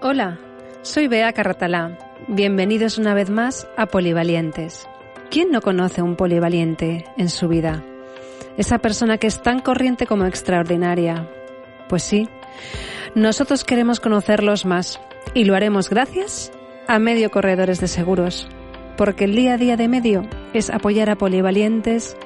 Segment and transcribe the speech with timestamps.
[0.00, 0.38] Hola,
[0.82, 1.98] soy Bea Carratalá.
[2.28, 4.86] Bienvenidos una vez más a Polivalientes.
[5.28, 7.82] ¿Quién no conoce un polivaliente en su vida?
[8.56, 11.28] Esa persona que es tan corriente como extraordinaria.
[11.88, 12.28] Pues sí,
[13.16, 15.00] nosotros queremos conocerlos más
[15.34, 16.52] y lo haremos gracias
[16.86, 18.46] a Medio Corredores de Seguros,
[18.96, 20.22] porque el día a día de Medio
[20.54, 22.16] es apoyar a polivalientes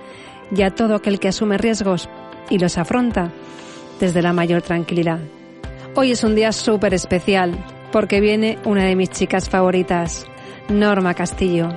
[0.54, 2.10] y a todo aquel que asume riesgos
[2.50, 3.32] y los afronta
[3.98, 5.20] desde la mayor tranquilidad.
[5.94, 7.52] Hoy es un día súper especial
[7.92, 10.24] porque viene una de mis chicas favoritas,
[10.70, 11.68] Norma Castillo.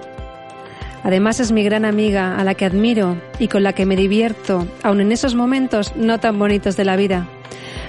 [1.04, 4.66] Además es mi gran amiga a la que admiro y con la que me divierto,
[4.84, 7.28] aun en esos momentos no tan bonitos de la vida.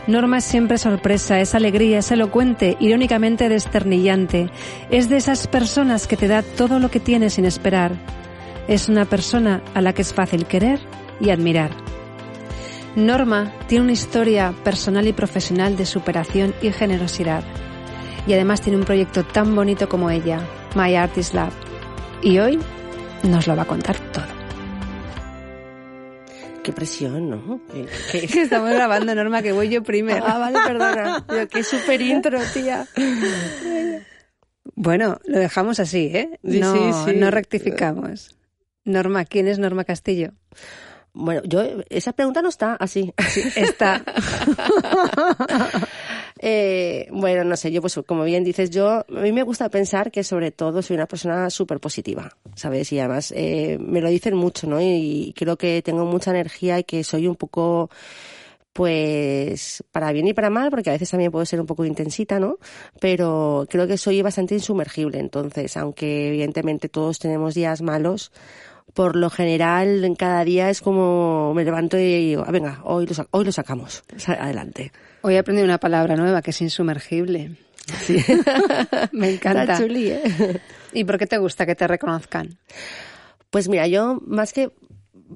[0.08, 4.50] Norma es siempre sorpresa, es alegría, es elocuente, irónicamente desternillante.
[4.90, 7.92] Es de esas personas que te da todo lo que tienes sin esperar.
[8.66, 10.80] Es una persona a la que es fácil querer
[11.20, 11.70] y admirar.
[12.96, 17.44] Norma tiene una historia personal y profesional de superación y generosidad.
[18.26, 20.40] Y además tiene un proyecto tan bonito como ella,
[20.74, 21.52] My Artist Lab.
[22.22, 22.58] Y hoy
[23.22, 24.24] nos lo va a contar todo.
[26.62, 27.60] Qué presión, ¿no?
[28.12, 30.24] Estamos grabando, Norma, que voy yo primero.
[30.26, 31.24] Ah, vale, perdona.
[31.48, 32.86] Qué súper intro, tía.
[34.74, 36.40] Bueno, lo dejamos así, ¿eh?
[36.42, 37.16] No, Sí, sí, sí.
[37.18, 38.36] no rectificamos.
[38.84, 40.32] Norma, ¿quién es Norma Castillo?
[41.18, 43.12] Bueno, yo, esa pregunta no está así.
[43.56, 44.04] Está.
[46.38, 50.10] Eh, bueno, no sé, yo pues como bien dices, yo, a mí me gusta pensar
[50.10, 52.92] que sobre todo soy una persona súper positiva, ¿sabes?
[52.92, 54.78] Y además eh, me lo dicen mucho, ¿no?
[54.78, 57.88] Y creo que tengo mucha energía y que soy un poco,
[58.74, 62.38] pues, para bien y para mal, porque a veces también puedo ser un poco intensita,
[62.38, 62.58] ¿no?
[63.00, 68.30] Pero creo que soy bastante insumergible, entonces, aunque evidentemente todos tenemos días malos,
[68.96, 73.06] por lo general, en cada día es como me levanto y digo, "Ah, venga, hoy
[73.06, 74.90] lo, hoy lo sacamos, Sa- adelante.
[75.20, 77.56] Hoy he aprendido una palabra nueva que es insumergible.
[78.04, 78.16] Sí.
[79.12, 79.78] Me encanta.
[79.78, 80.22] Chuli, ¿eh?
[80.92, 82.56] ¿Y por qué te gusta que te reconozcan?
[83.50, 84.70] Pues mira, yo más que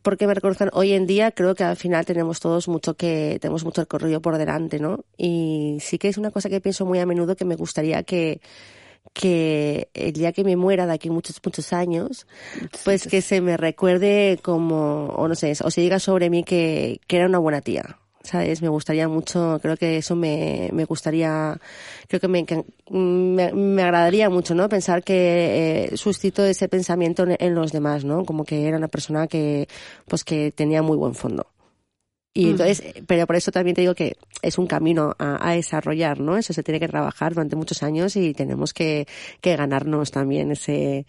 [0.02, 3.64] porque me reconozcan hoy en día, creo que al final tenemos todos mucho que, tenemos
[3.64, 5.04] mucho recorrido por delante, ¿no?
[5.18, 8.40] Y sí que es una cosa que pienso muy a menudo que me gustaría que,
[9.12, 12.26] que el día que me muera de aquí muchos, muchos años,
[12.84, 17.00] pues que se me recuerde como, o no sé, o se diga sobre mí que,
[17.06, 17.96] que era una buena tía.
[18.22, 18.60] ¿Sabes?
[18.60, 21.58] Me gustaría mucho, creo que eso me, me gustaría,
[22.06, 22.44] creo que me,
[22.90, 24.68] me, me agradaría mucho, ¿no?
[24.68, 28.26] Pensar que eh, suscito ese pensamiento en, en los demás, ¿no?
[28.26, 29.68] Como que era una persona que,
[30.06, 31.46] pues que tenía muy buen fondo.
[32.32, 32.50] Y Ujú.
[32.52, 36.20] entonces, eh, pero por eso también te digo que es un camino a, a desarrollar,
[36.20, 36.36] ¿no?
[36.36, 39.06] Eso se tiene que trabajar durante muchos años y tenemos que,
[39.40, 41.06] que ganarnos también ese,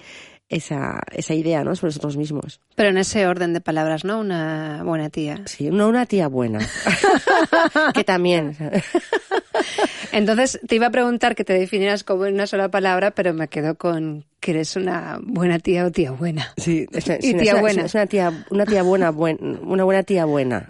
[0.52, 1.76] esa, esa idea, ¿no?
[1.76, 2.60] Sobre nosotros mismos.
[2.76, 4.20] Pero en ese orden de palabras, ¿no?
[4.20, 5.42] Una buena tía.
[5.46, 6.60] Sí, no una tía buena.
[7.94, 8.58] que también.
[10.12, 13.48] Entonces, te iba a preguntar que te definieras como en una sola palabra, pero me
[13.48, 16.54] quedo con que eres una buena tía o tía buena.
[16.58, 17.86] Sí, es, Y sí, tía es una, buena.
[17.86, 20.68] es una tía, una tía buena, buen, una buena tía buena.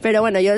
[0.00, 0.54] Pero bueno, yo,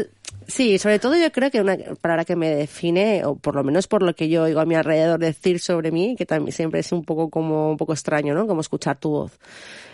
[0.50, 3.86] sí, sobre todo yo creo que una palabra que me define, o por lo menos
[3.86, 6.92] por lo que yo oigo a mi alrededor decir sobre mí, que también siempre es
[6.92, 8.46] un poco como, un poco extraño, ¿no?
[8.46, 9.38] Como escuchar tu voz.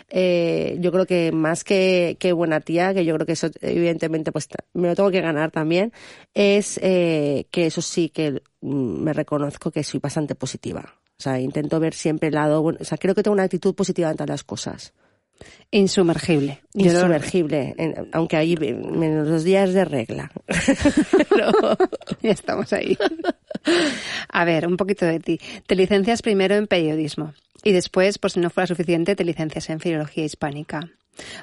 [0.09, 4.31] Eh, yo creo que más que, que buena tía, que yo creo que eso evidentemente
[4.31, 5.91] pues me lo tengo que ganar también,
[6.33, 10.93] es eh, que eso sí que mm, me reconozco que soy bastante positiva.
[11.19, 13.73] O sea, intento ver siempre el lado, bueno, o sea, creo que tengo una actitud
[13.75, 14.93] positiva ante las cosas.
[15.71, 16.61] Insumergible.
[16.73, 20.31] Insumergible, en- aunque hay menos los días de regla.
[21.29, 21.51] Pero,
[22.21, 22.97] Ya estamos ahí.
[24.29, 25.39] A ver, un poquito de ti.
[25.65, 29.79] Te licencias primero en periodismo y después, por si no fuera suficiente, te licencias en
[29.79, 30.89] filología hispánica.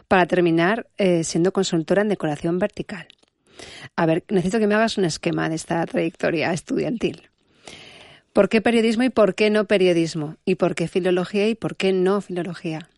[0.09, 3.09] Para terminar, eh, siendo consultora en decoración vertical.
[3.97, 7.29] A ver, necesito que me hagas un esquema de esta trayectoria estudiantil.
[8.33, 10.37] ¿Por qué periodismo y por qué no periodismo?
[10.45, 12.89] ¿Y por qué filología y por qué no filología?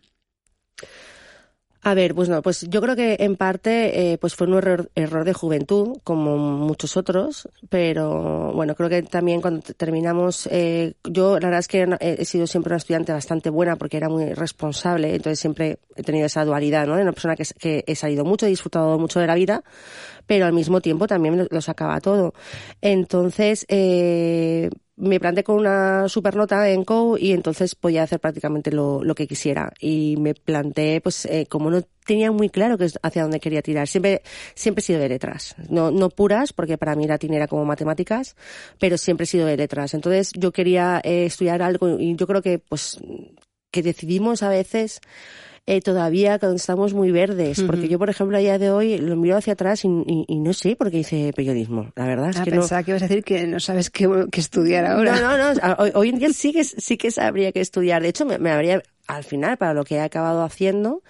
[1.87, 4.91] A ver, pues no, pues yo creo que en parte eh, pues fue un error,
[4.93, 11.39] error, de juventud, como muchos otros, pero bueno, creo que también cuando terminamos, eh, yo
[11.39, 15.15] la verdad es que he sido siempre una estudiante bastante buena porque era muy responsable,
[15.15, 16.97] entonces siempre he tenido esa dualidad, ¿no?
[16.97, 19.63] De una persona que, que he salido mucho, he disfrutado mucho de la vida,
[20.25, 22.33] pero al mismo tiempo también lo, sacaba todo.
[22.81, 28.71] Entonces, eh, me planté con una super nota en CO y entonces podía hacer prácticamente
[28.71, 29.71] lo, lo que quisiera.
[29.79, 33.87] Y me planté, pues, eh, como no tenía muy claro que hacia dónde quería tirar.
[33.87, 34.23] Siempre,
[34.55, 35.55] siempre he sido de letras.
[35.69, 38.35] No, no puras, porque para mí latín era como matemáticas,
[38.79, 39.93] pero siempre he sido de letras.
[39.93, 42.99] Entonces yo quería eh, estudiar algo y yo creo que, pues,
[43.69, 44.99] que decidimos a veces
[45.67, 47.61] eh, todavía cuando estamos muy verdes.
[47.61, 50.77] Porque yo, por ejemplo, a día de hoy lo miro hacia atrás y, no sé
[50.77, 51.91] por qué hice periodismo.
[51.95, 54.85] La verdad es ah, que pensaba que ibas a decir que no sabes qué, estudiar
[54.85, 55.19] ahora.
[55.19, 55.99] No, no, no.
[55.99, 58.01] Hoy, en día sí que, sí que sabría que estudiar.
[58.01, 61.01] De hecho, me habría al final, para lo que he acabado haciendo,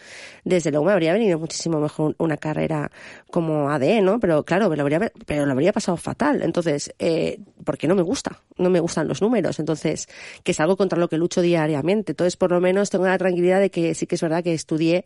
[0.43, 2.91] desde luego me habría venido muchísimo mejor una carrera
[3.31, 4.19] como ADE, ¿no?
[4.19, 6.43] Pero claro, me lo habría, pero lo habría pasado fatal.
[6.43, 9.59] Entonces, eh, porque no me gusta, no me gustan los números.
[9.59, 10.07] Entonces,
[10.43, 12.11] que es algo contra lo que lucho diariamente.
[12.11, 15.05] Entonces, por lo menos tengo la tranquilidad de que sí que es verdad que estudié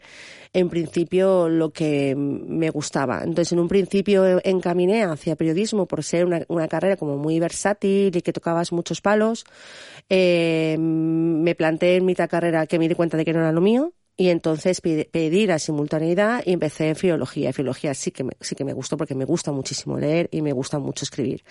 [0.54, 3.22] en principio lo que me gustaba.
[3.24, 8.16] Entonces, en un principio encaminé hacia periodismo por ser una, una carrera como muy versátil
[8.16, 9.46] y que tocabas muchos palos.
[10.10, 13.62] Eh, me planteé en mitad carrera que me di cuenta de que no era lo
[13.62, 17.54] mío y entonces pedí la simultaneidad y empecé en filología.
[17.54, 20.52] Filología sí que me, sí que me gustó porque me gusta muchísimo leer y me
[20.52, 21.44] gusta mucho escribir.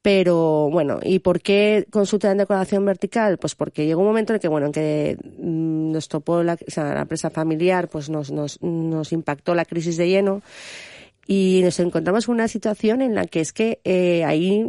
[0.00, 3.36] Pero bueno, ¿y por qué consulta en decoración vertical?
[3.38, 6.70] Pues porque llegó un momento en que, bueno, en que mm, nos topó la, o
[6.70, 10.42] sea, la empresa familiar, pues nos, nos, nos impactó la crisis de lleno
[11.30, 14.66] y nos encontramos con una situación en la que es que eh, ahí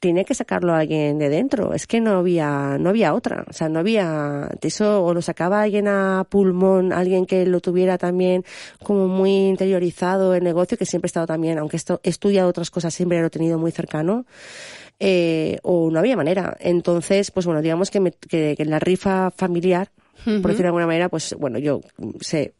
[0.00, 1.72] tiene que sacarlo alguien de dentro.
[1.72, 3.44] Es que no había, no había otra.
[3.48, 7.96] O sea, no había, eso o lo sacaba alguien a pulmón, alguien que lo tuviera
[7.96, 8.44] también
[8.82, 12.72] como muy interiorizado el negocio, que siempre he estado también, aunque esto, he estudiado otras
[12.72, 14.26] cosas, siempre lo he tenido muy cercano.
[14.98, 16.56] Eh, o no había manera.
[16.58, 19.92] Entonces, pues bueno, digamos que, me, que, que en la rifa familiar,
[20.24, 21.80] por decirlo de alguna manera, pues bueno, yo
[22.20, 22.52] sé,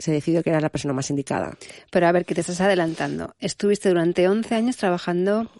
[0.00, 1.56] se decidió que era la persona más indicada.
[1.90, 3.34] Pero a ver, que te estás adelantando.
[3.38, 5.50] Estuviste durante 11 años trabajando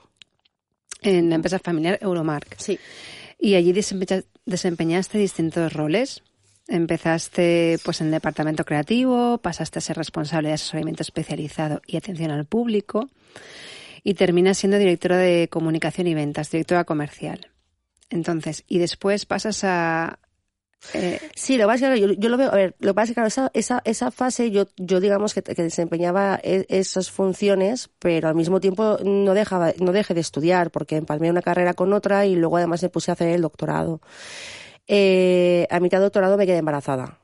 [1.03, 2.57] en la empresa familiar Euromark.
[2.59, 2.79] Sí.
[3.39, 6.23] Y allí desempeñaste distintos roles.
[6.69, 12.31] Empezaste pues en el departamento creativo, pasaste a ser responsable de asesoramiento especializado y atención
[12.31, 13.09] al público
[14.05, 17.51] y terminas siendo directora de comunicación y ventas, directora comercial.
[18.09, 20.19] Entonces, y después pasas a,
[20.95, 23.15] eh, sí, lo que yo, yo, lo veo, a ver, lo que pasa es que
[23.15, 28.29] claro, esa, esa, esa fase yo, yo digamos que, que desempeñaba e, esas funciones, pero
[28.29, 32.27] al mismo tiempo no dejaba, no dejé de estudiar, porque empalmé una carrera con otra
[32.27, 34.01] y luego además me puse a hacer el doctorado.
[34.89, 37.19] Eh, a mitad de doctorado me quedé embarazada,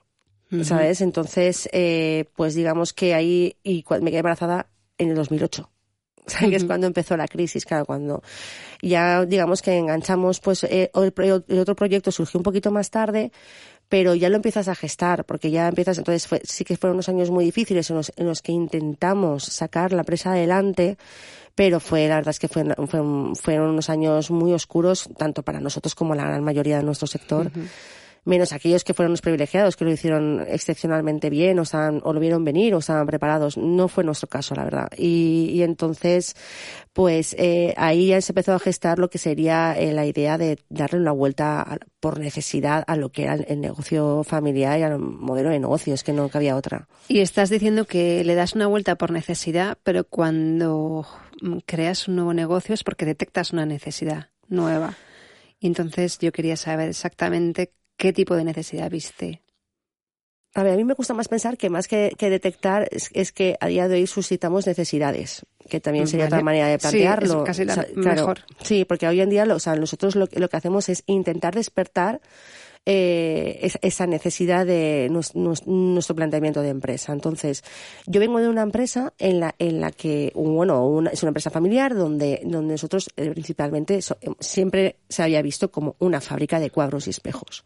[0.62, 1.00] ¿sabes?
[1.00, 4.68] Entonces, eh, pues digamos que ahí, y me quedé embarazada
[4.98, 5.68] en el 2008.
[6.38, 8.22] Que es cuando empezó la crisis, claro, cuando
[8.82, 13.32] ya digamos que enganchamos, pues eh, el, otro proyecto surgió un poquito más tarde,
[13.88, 17.08] pero ya lo empiezas a gestar, porque ya empiezas, entonces fue, sí que fueron unos
[17.08, 20.98] años muy difíciles en los, en los que intentamos sacar la presa adelante,
[21.54, 25.94] pero fue, la verdad es que fue, fueron unos años muy oscuros, tanto para nosotros
[25.94, 27.50] como la gran mayoría de nuestro sector
[28.26, 32.20] menos aquellos que fueron los privilegiados, que lo hicieron excepcionalmente bien, o, estaban, o lo
[32.20, 33.56] vieron venir, o estaban preparados.
[33.56, 34.88] No fue nuestro caso, la verdad.
[34.98, 36.34] Y, entonces,
[36.92, 40.58] pues eh, ahí ya se empezó a gestar lo que sería eh, la idea de
[40.68, 45.50] darle una vuelta por necesidad a lo que era el, negocio familiar y al modelo
[45.50, 46.88] de negocios, que no cabía otra.
[47.08, 51.06] Y estás diciendo que le das una vuelta por necesidad, pero cuando
[51.64, 54.94] creas un nuevo negocio es porque detectas una necesidad nueva.
[55.60, 59.42] Y entonces yo quería saber exactamente ¿Qué tipo de necesidad viste?
[60.54, 63.66] A ver, a mí me gusta más pensar que más que, detectar es, que a
[63.66, 67.40] día de hoy suscitamos necesidades, que también sería otra manera de plantearlo.
[67.40, 68.40] Sí, casi la mejor.
[68.62, 72.22] Sí, porque hoy en día o sea, nosotros lo, lo que hacemos es intentar despertar
[72.88, 77.12] eh, esa necesidad de nuestro planteamiento de empresa.
[77.12, 77.64] Entonces,
[78.06, 81.96] yo vengo de una empresa en la, en la que, bueno, es una empresa familiar
[81.96, 87.08] donde, donde nosotros eh, principalmente eh, siempre se había visto como una fábrica de cuadros
[87.08, 87.64] y espejos.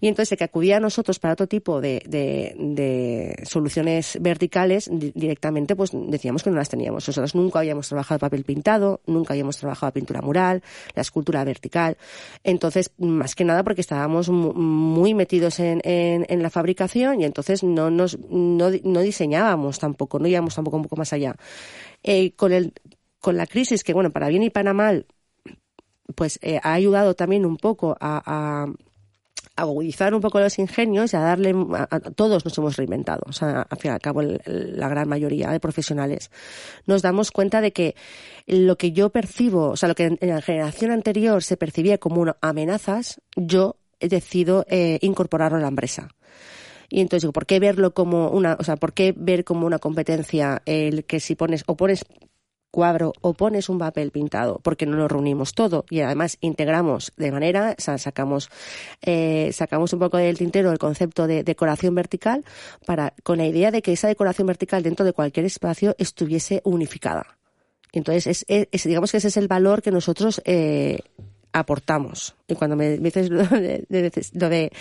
[0.00, 5.74] Y entonces, de que acudía a nosotros para otro tipo de, de, soluciones verticales, directamente,
[5.74, 7.08] pues decíamos que no las teníamos.
[7.08, 10.62] Nosotros nunca habíamos trabajado papel pintado, nunca habíamos trabajado pintura mural,
[10.94, 11.96] la escultura vertical.
[12.44, 18.18] Entonces, más que nada porque estábamos metidos en, en, la fabricación y entonces no nos
[18.18, 21.36] no, no, diseñábamos tampoco, no íbamos tampoco un poco más allá.
[22.02, 22.72] Eh, con el
[23.20, 25.06] con la crisis que bueno para bien y para mal
[26.14, 28.66] pues eh, ha ayudado también un poco a,
[29.56, 33.62] agudizar un poco los ingenios y a darle, a, todos nos hemos reinventado, o sea,
[33.62, 36.32] al fin y al cabo la gran mayoría de profesionales,
[36.86, 37.94] nos damos cuenta de que
[38.46, 42.34] lo que yo percibo, o sea, lo que en, la generación anterior se percibía como
[42.40, 43.76] amenazas, yo
[44.08, 46.08] decido eh, incorporarlo a la empresa.
[46.88, 49.78] Y entonces digo, ¿por qué verlo como una, o sea, por qué ver como una
[49.78, 52.04] competencia el que si pones o pones
[52.74, 57.30] cuadro o pones un papel pintado, porque no lo reunimos todo y además integramos de
[57.30, 58.50] manera, o sea, sacamos,
[59.00, 62.44] eh, sacamos un poco del tintero el concepto de decoración vertical
[62.84, 67.38] para, con la idea de que esa decoración vertical dentro de cualquier espacio estuviese unificada.
[67.92, 70.98] Entonces, es, digamos que ese es el valor que nosotros eh,
[71.54, 72.34] aportamos.
[72.48, 74.72] Y cuando me, dices lo de,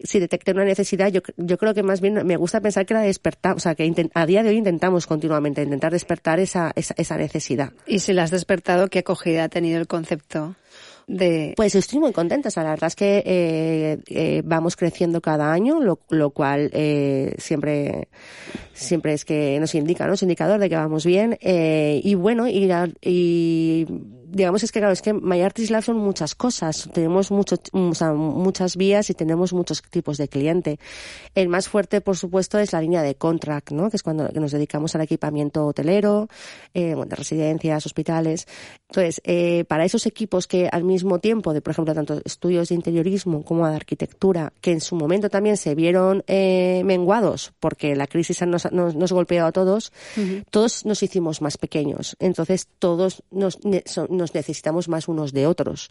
[0.00, 3.00] si detecté una necesidad, yo, yo creo que más bien me gusta pensar que la
[3.00, 7.16] despertamos, o sea, que a día de hoy intentamos continuamente intentar despertar esa, esa, esa
[7.16, 7.72] necesidad.
[7.86, 10.56] Y si la has despertado, ¿qué acogida ha tenido el concepto?
[11.06, 11.54] De...
[11.56, 12.50] Pues estoy muy contenta.
[12.56, 18.08] la verdad es que eh, eh, vamos creciendo cada año, lo, lo cual eh, siempre,
[18.72, 20.14] siempre es que nos indica, ¿no?
[20.14, 21.38] Es indicador de que vamos bien.
[21.40, 22.68] Eh, y bueno, y,
[23.02, 23.86] y
[24.28, 26.88] digamos es que claro, es que MyArtist Lab son muchas cosas.
[26.92, 30.78] Tenemos mucho, muchas vías y tenemos muchos tipos de cliente.
[31.34, 33.90] El más fuerte, por supuesto, es la línea de contract, ¿no?
[33.90, 36.28] Que es cuando nos dedicamos al equipamiento hotelero,
[36.74, 38.46] eh, de residencias, hospitales.
[38.88, 42.76] Entonces, eh, para esos equipos que al mismo tiempo, de por ejemplo, tanto estudios de
[42.76, 48.06] interiorismo como de arquitectura, que en su momento también se vieron eh, menguados porque la
[48.06, 49.92] crisis nos, nos, golpeó a todos,
[50.50, 52.16] todos nos hicimos más pequeños.
[52.20, 55.90] Entonces, todos nos, nos necesitamos más unos de otros.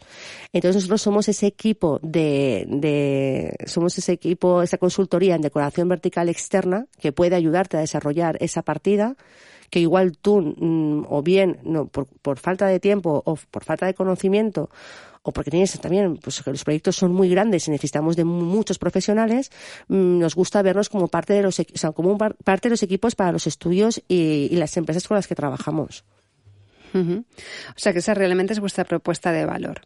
[0.52, 6.28] Entonces nosotros somos ese equipo de, de, somos ese equipo, esa consultoría en decoración vertical
[6.28, 9.16] externa que puede ayudarte a desarrollar esa partida
[9.70, 13.94] que igual tú mm, o bien no por, falta de tiempo o por falta de
[13.94, 14.70] conocimiento
[15.22, 18.78] o porque tienes también pues que los proyectos son muy grandes y necesitamos de muchos
[18.78, 19.50] profesionales
[19.88, 23.32] mm, nos gusta vernos como parte de los o como parte de los equipos para
[23.32, 26.04] los estudios y las empresas con las que trabajamos
[26.94, 29.82] o sea que esa realmente es vuestra propuesta de valor.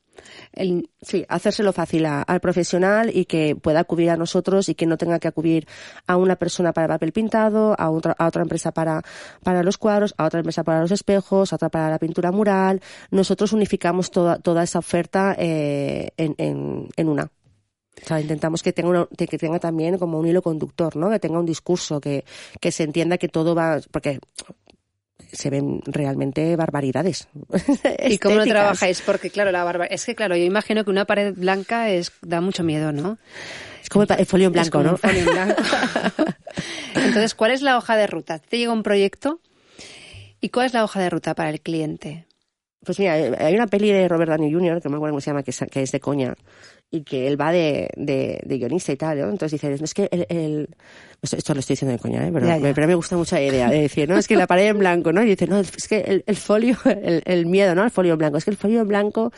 [1.03, 5.19] sí, hacérselo fácil al profesional y que pueda acudir a nosotros y que no tenga
[5.19, 5.67] que acudir
[6.07, 9.03] a una persona para el papel pintado, a otra, a otra empresa para,
[9.43, 12.81] para los cuadros, a otra empresa para los espejos, a otra para la pintura mural.
[13.11, 17.31] Nosotros unificamos toda, toda esa oferta eh, en, en, en una.
[18.03, 21.11] O sea, intentamos que tenga, que tenga también como un hilo conductor, ¿no?
[21.11, 22.25] Que tenga un discurso, que,
[22.61, 24.21] que se entienda que todo va, porque
[25.33, 27.29] se ven realmente barbaridades.
[28.09, 29.01] ¿Y cómo lo trabajáis?
[29.01, 32.41] Porque claro, la barba es que claro, yo imagino que una pared blanca es da
[32.41, 33.19] mucho miedo, ¿no?
[33.83, 34.97] Es como el, folio en blanco, ¿no?
[34.97, 35.63] Folio en blanco.
[36.95, 38.39] Entonces, ¿cuál es la hoja de ruta?
[38.39, 39.41] Te llega un proyecto
[40.41, 42.27] y ¿cuál es la hoja de ruta para el cliente?
[42.85, 45.31] Pues mira, hay una peli de Robert Downey Jr., que no me acuerdo cómo se
[45.31, 46.35] llama, que es de coña,
[46.91, 49.31] y que él va de, de, de guionista y tal, ¿no?
[49.31, 50.69] Entonces dice, es que el, el...
[51.23, 52.31] Esto, lo estoy diciendo de coña, ¿eh?
[52.33, 54.17] Pero, Me, pero me gusta mucho la idea de decir, ¿no?
[54.17, 55.23] Es que la pared en blanco, ¿no?
[55.23, 57.85] Y dice, no, es que el, el folio, el, el miedo, ¿no?
[57.85, 59.33] El folio en blanco, es que el folio en blanco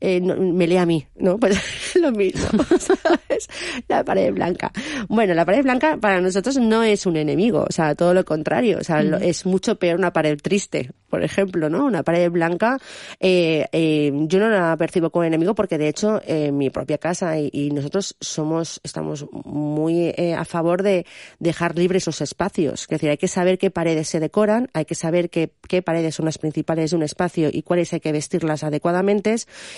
[0.00, 1.38] eh, me lee a mí, ¿no?
[1.46, 1.58] Pues
[2.00, 3.48] lo mismo, ¿sabes?
[3.88, 4.72] La pared blanca.
[5.08, 8.78] Bueno, la pared blanca para nosotros no es un enemigo, o sea, todo lo contrario,
[8.78, 11.86] o sea, es mucho peor una pared triste, por ejemplo, ¿no?
[11.86, 12.78] Una pared blanca,
[13.20, 17.38] eh, eh, yo no la percibo como enemigo porque de hecho en mi propia casa
[17.38, 21.06] y, nosotros somos, estamos muy eh, a favor de
[21.38, 22.82] dejar libres esos espacios.
[22.82, 26.16] Es decir, hay que saber qué paredes se decoran, hay que saber qué, qué paredes
[26.16, 29.36] son las principales de un espacio y cuáles hay que vestirlas adecuadamente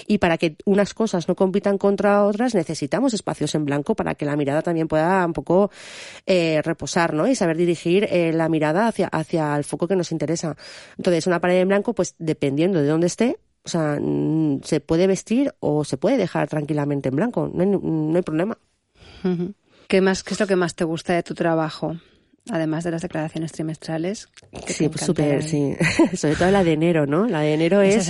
[0.08, 4.24] y para que unas cosas no compitan contra otras necesitamos espacios en blanco para que
[4.24, 5.70] la mirada también pueda un poco
[6.26, 7.28] eh, reposar, ¿no?
[7.28, 10.56] Y saber dirigir eh, la mirada hacia, hacia el foco que nos interesa.
[10.96, 13.98] Entonces, una pared en blanco, pues dependiendo de dónde esté, o sea,
[14.62, 18.58] se puede vestir o se puede dejar tranquilamente en blanco, no hay, no hay problema.
[19.88, 21.96] ¿Qué más, qué es lo que más te gusta de tu trabajo?
[22.50, 24.28] Además de las declaraciones trimestrales.
[24.66, 25.76] Sí, pues súper, sí.
[26.16, 27.26] Sobre todo la de enero, ¿no?
[27.26, 28.08] La de enero es,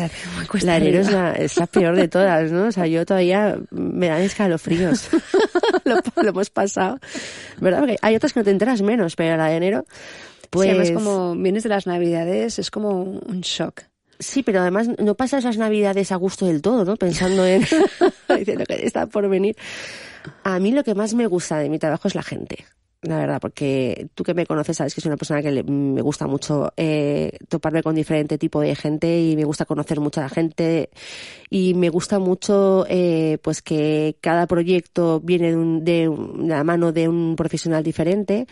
[0.62, 2.66] la de enero es la, es la, peor de todas, ¿no?
[2.66, 5.08] O sea, yo todavía me dan escalofríos.
[5.84, 6.98] lo, lo, hemos pasado.
[7.60, 7.80] ¿Verdad?
[7.80, 9.84] Porque hay otras que no te enteras menos, pero la de enero,
[10.50, 10.68] pues...
[10.68, 13.82] Sí, además como vienes de las navidades, es como un shock.
[14.18, 16.96] Sí, pero además no pasas las navidades a gusto del todo, ¿no?
[16.96, 17.62] Pensando en,
[18.36, 19.56] diciendo que está por venir.
[20.42, 22.66] A mí lo que más me gusta de mi trabajo es la gente
[23.02, 26.26] la verdad, porque tú que me conoces sabes que soy una persona que me gusta
[26.26, 30.28] mucho eh, toparme con diferente tipo de gente y me gusta conocer mucho a la
[30.28, 30.90] gente
[31.48, 36.10] y me gusta mucho eh, pues que cada proyecto viene de, un, de,
[36.48, 38.48] la mano de un profesional diferente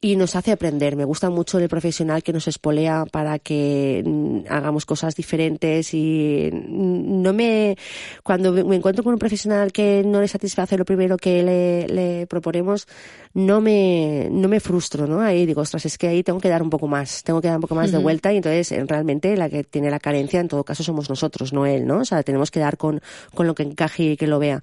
[0.00, 0.94] y nos hace aprender.
[0.94, 6.50] Me gusta mucho el profesional que nos espolea para que mm, hagamos cosas diferentes y
[6.52, 7.76] mm, no me,
[8.22, 12.26] cuando me encuentro con un profesional que no le satisface lo primero que le, le
[12.28, 12.86] proponemos,
[13.34, 15.20] no me, no me frustro, ¿no?
[15.20, 17.56] Ahí digo, ostras, es que ahí tengo que dar un poco más, tengo que dar
[17.56, 20.62] un poco más de vuelta y entonces realmente la que tiene la carencia en todo
[20.62, 21.98] caso somos nosotros, no él, ¿no?
[21.98, 23.00] O sea, tenemos que dar con,
[23.34, 24.62] con lo que encaje y que lo vea.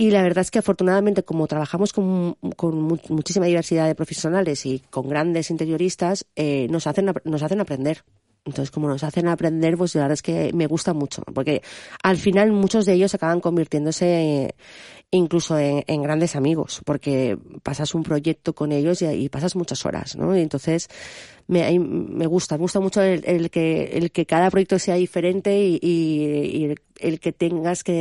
[0.00, 5.10] Y la verdad es que afortunadamente, como trabajamos con, muchísima diversidad de profesionales y con
[5.10, 8.02] grandes interioristas, eh, nos, hacen, nos hacen aprender.
[8.46, 11.60] Entonces, como nos hacen aprender, pues la verdad es que me gusta mucho, porque
[12.02, 14.54] al final muchos de ellos acaban convirtiéndose
[15.10, 20.34] incluso en, grandes amigos, porque pasas un proyecto con ellos y, pasas muchas horas, ¿no?
[20.34, 20.88] Y entonces
[21.46, 25.78] me, me gusta, me gusta mucho el, que, el que cada proyecto sea diferente y,
[25.82, 27.92] y, el, que tengas que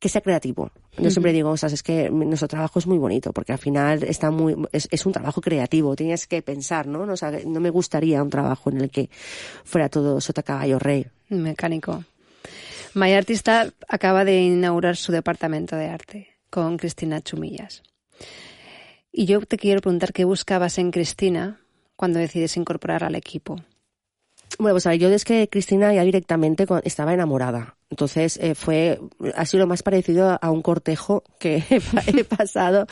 [0.00, 0.72] que sea creativo.
[0.96, 4.02] Yo siempre digo, o sea, es que nuestro trabajo es muy bonito, porque al final
[4.02, 7.06] está muy, es, es un trabajo creativo, tienes que pensar, ¿no?
[7.06, 7.12] ¿no?
[7.12, 9.10] O sea, no me gustaría un trabajo en el que
[9.62, 11.06] fuera todo sota caballo rey.
[11.28, 12.02] Mecánico.
[12.94, 17.82] Maya Artista acaba de inaugurar su departamento de arte con Cristina Chumillas.
[19.12, 21.60] Y yo te quiero preguntar qué buscabas en Cristina
[21.94, 23.56] cuando decides incorporar al equipo.
[24.60, 27.76] Bueno, pues a ver, yo desde que Cristina ya directamente estaba enamorada.
[27.88, 29.00] Entonces eh, fue,
[29.34, 31.64] ha sido lo más parecido a un cortejo que
[32.06, 32.86] he pasado.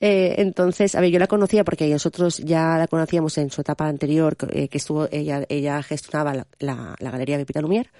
[0.00, 3.86] Eh, entonces, a ver, yo la conocía porque nosotros ya la conocíamos en su etapa
[3.86, 7.90] anterior, eh, que estuvo, ella, ella gestionaba la, Galería Pepita Lumière.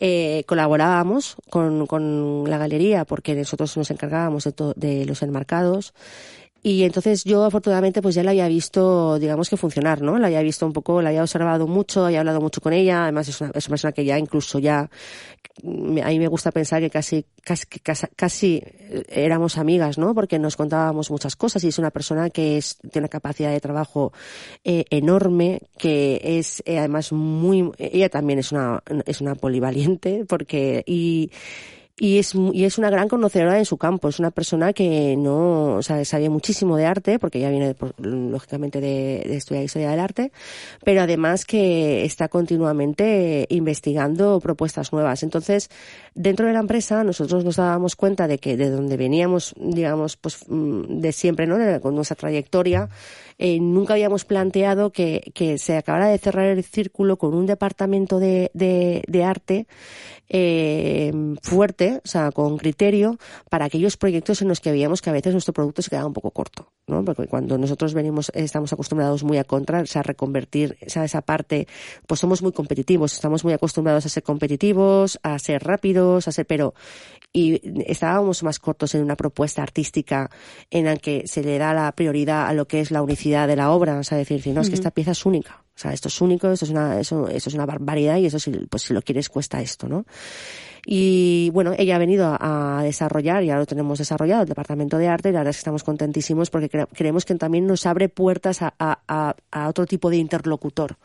[0.00, 5.94] Eh, colaborábamos con, con la galería porque nosotros nos encargábamos de, de los enmarcados
[6.64, 10.16] y entonces yo afortunadamente pues ya la había visto, digamos que funcionar, ¿no?
[10.18, 13.26] La había visto un poco, la había observado mucho, había hablado mucho con ella, además
[13.26, 16.88] es una, es una persona que ya incluso ya, a mí me gusta pensar que
[16.88, 17.66] casi, casi,
[18.14, 18.62] casi,
[19.08, 20.14] éramos amigas, ¿no?
[20.14, 23.60] Porque nos contábamos muchas cosas y es una persona que es, tiene una capacidad de
[23.60, 24.12] trabajo
[24.62, 30.84] eh, enorme, que es eh, además muy, ella también es una, es una polivaliente porque,
[30.86, 31.32] y,
[32.02, 34.08] y es, y es una gran conocedora en su campo.
[34.08, 38.80] Es una persona que no, o sea, sabía muchísimo de arte, porque ya viene, lógicamente,
[38.80, 40.32] de, de, estudiar historia del arte,
[40.84, 45.22] pero además que está continuamente investigando propuestas nuevas.
[45.22, 45.70] Entonces,
[46.16, 50.40] dentro de la empresa, nosotros nos dábamos cuenta de que de donde veníamos, digamos, pues
[50.48, 51.56] mm, de siempre, ¿no?
[51.80, 52.88] con nuestra trayectoria,
[53.44, 58.52] eh, nunca habíamos planteado que, se acabara de cerrar el círculo con un departamento de,
[58.54, 59.66] de, de arte
[60.34, 63.18] eh, fuerte, o sea, con criterio,
[63.50, 66.14] para aquellos proyectos en los que veíamos que a veces nuestro producto se quedaba un
[66.14, 67.04] poco corto, ¿no?
[67.04, 71.20] Porque cuando nosotros venimos, estamos acostumbrados muy a contra, o sea, a reconvertir esa, esa
[71.20, 71.66] parte,
[72.06, 76.46] pues somos muy competitivos, estamos muy acostumbrados a ser competitivos, a ser rápidos, a ser,
[76.46, 76.72] pero,
[77.30, 80.30] y estábamos más cortos en una propuesta artística
[80.70, 83.56] en la que se le da la prioridad a lo que es la unicidad de
[83.56, 86.08] la obra, o sea, decir, no, es que esta pieza es única, o sea, esto
[86.08, 88.94] es único, esto es una, eso, eso es una barbaridad y eso si, pues si
[88.94, 90.04] lo quieres cuesta esto, ¿no?
[90.84, 95.28] Y bueno, ella ha venido a, desarrollar, ya lo tenemos desarrollado, el departamento de arte,
[95.28, 98.74] y la verdad es que estamos contentísimos porque creemos que también nos abre puertas a,
[98.78, 100.96] a, a otro tipo de interlocutor.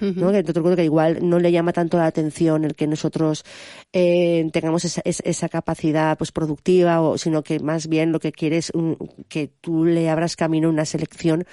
[0.00, 0.32] ¿No?
[0.32, 3.44] Que que igual no le llama tanto la atención el que nosotros
[3.92, 8.70] eh, tengamos esa, esa, capacidad pues productiva, o, sino que más bien lo que quieres
[8.70, 8.72] es
[9.28, 11.44] que tú le abras camino a una selección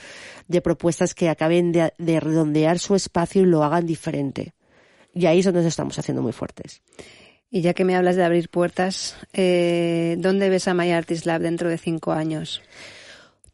[0.48, 4.54] de propuestas que acaben de, de redondear su espacio y lo hagan diferente.
[5.14, 6.82] Y ahí es donde nos estamos haciendo muy fuertes.
[7.50, 11.42] Y ya que me hablas de abrir puertas, eh, ¿dónde ves a My Artist Lab
[11.42, 12.62] dentro de cinco años?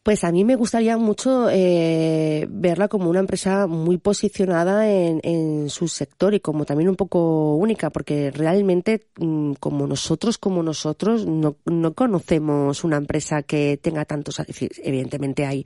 [0.04, 5.70] Pues a mí me gustaría mucho eh, verla como una empresa muy posicionada en, en,
[5.70, 11.26] su sector y como también un poco única, porque realmente mm, como nosotros, como nosotros,
[11.26, 14.42] no, no conocemos una empresa que tenga tantos,
[14.84, 15.66] evidentemente hay,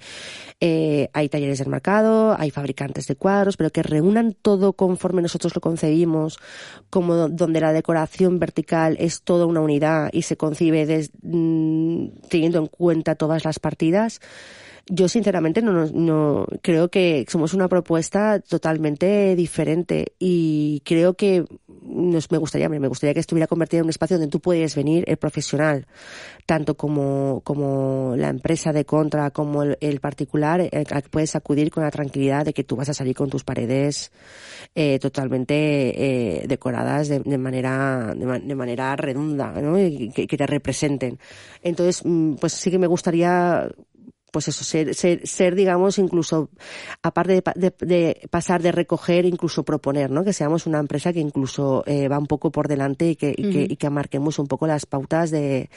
[0.59, 5.55] eh, hay talleres del mercado, hay fabricantes de cuadros, pero que reúnan todo conforme nosotros
[5.55, 6.37] lo concebimos,
[6.91, 12.59] como donde la decoración vertical es toda una unidad y se concibe des, mm, teniendo
[12.59, 14.21] en cuenta todas las partidas
[14.89, 21.45] yo sinceramente no, no creo que somos una propuesta totalmente diferente y creo que
[21.81, 25.03] nos, me gustaría me gustaría que estuviera convertida en un espacio donde tú puedes venir
[25.07, 25.87] el profesional
[26.45, 30.69] tanto como como la empresa de contra como el, particular
[31.11, 34.11] puedes acudir con la tranquilidad de que tú vas a salir con tus paredes
[34.75, 39.79] eh, totalmente eh, decoradas de, manera de, manera redonda ¿no?
[39.79, 41.19] y que, que te representen
[41.61, 43.69] entonces mm, pues sí que me gustaría
[44.31, 46.49] pues eso, ser, ser, ser digamos, incluso,
[47.01, 50.23] aparte de, de, pasar de recoger, incluso proponer, ¿no?
[50.23, 53.51] Que seamos una empresa que incluso eh, va un poco por delante y que, y
[53.51, 55.69] que, y que marquemos un poco las pautas de,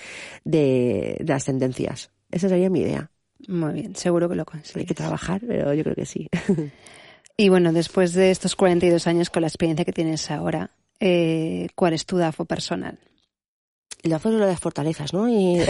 [0.45, 2.11] de, de las tendencias.
[2.31, 3.11] Esa sería mi idea.
[3.49, 4.87] Muy bien, seguro que lo Hay consigues.
[4.87, 6.29] que trabajar, pero yo creo que sí.
[7.37, 11.95] Y bueno, después de estos 42 años con la experiencia que tienes ahora, eh, ¿cuál
[11.95, 12.99] es tu DAFO personal?
[14.03, 15.27] Y la fuerza de las fortalezas, ¿no?
[15.27, 15.59] Y...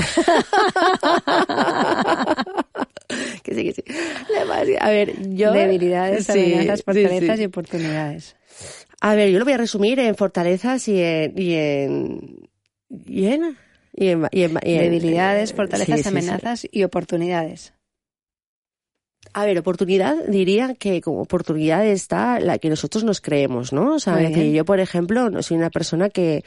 [3.45, 3.85] que sí, que sí.
[4.81, 5.53] A ver, yo...
[5.53, 7.43] Debilidades, Sí, amenazas, fortalezas sí.
[7.43, 8.37] y oportunidades.
[9.01, 11.33] A ver, yo lo voy a resumir en fortalezas y en...
[11.37, 12.49] Y en...
[12.89, 13.57] Y en...
[13.93, 16.09] Y en, y Debilidades, fortalezas, sí, sí.
[16.09, 17.73] amenazas y oportunidades.
[19.33, 23.95] A ver, oportunidad, diría que como oportunidad está la que nosotros nos creemos, ¿no?
[23.95, 26.45] O sea, yo, por ejemplo, no soy una persona que,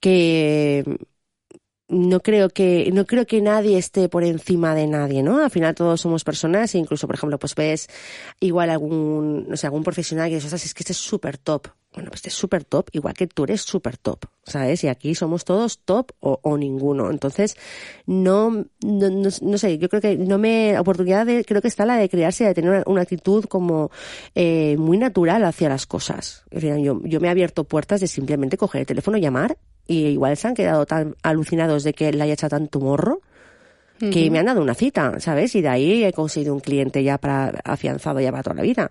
[0.00, 0.84] que
[1.92, 5.44] no creo que, no creo que nadie esté por encima de nadie, ¿no?
[5.44, 7.88] Al final todos somos personas e incluso, por ejemplo, pues ves
[8.40, 11.68] igual algún, no sé, algún profesional que dices, "Ostras, es que este es súper top.
[11.92, 14.82] Bueno, pues este es súper top, igual que tú eres súper top, ¿sabes?
[14.84, 17.10] Y aquí somos todos top o, o ninguno.
[17.10, 17.54] Entonces,
[18.06, 21.84] no, no, no, no sé, yo creo que no me, oportunidad de, creo que está
[21.84, 23.90] la de crearse, de tener una, actitud como
[24.34, 26.44] eh, muy natural hacia las cosas.
[26.50, 30.06] Es decir, yo, yo me he abierto puertas de simplemente coger el teléfono, llamar, y
[30.06, 33.20] igual se han quedado tan alucinados de que le haya echado tanto morro
[34.10, 35.54] que me han dado una cita, ¿sabes?
[35.54, 38.90] Y de ahí he conseguido un cliente ya para afianzado ya para toda la vida.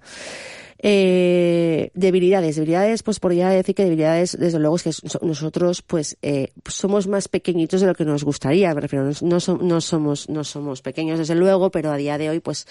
[0.84, 6.18] Eh, debilidades, debilidades, pues podría decir que debilidades, desde luego, es que so- nosotros, pues,
[6.22, 9.82] eh, somos más pequeñitos de lo que nos gustaría, me refiero, no, no so- no
[9.82, 12.66] somos, no somos pequeños, desde luego, pero a día de hoy, pues,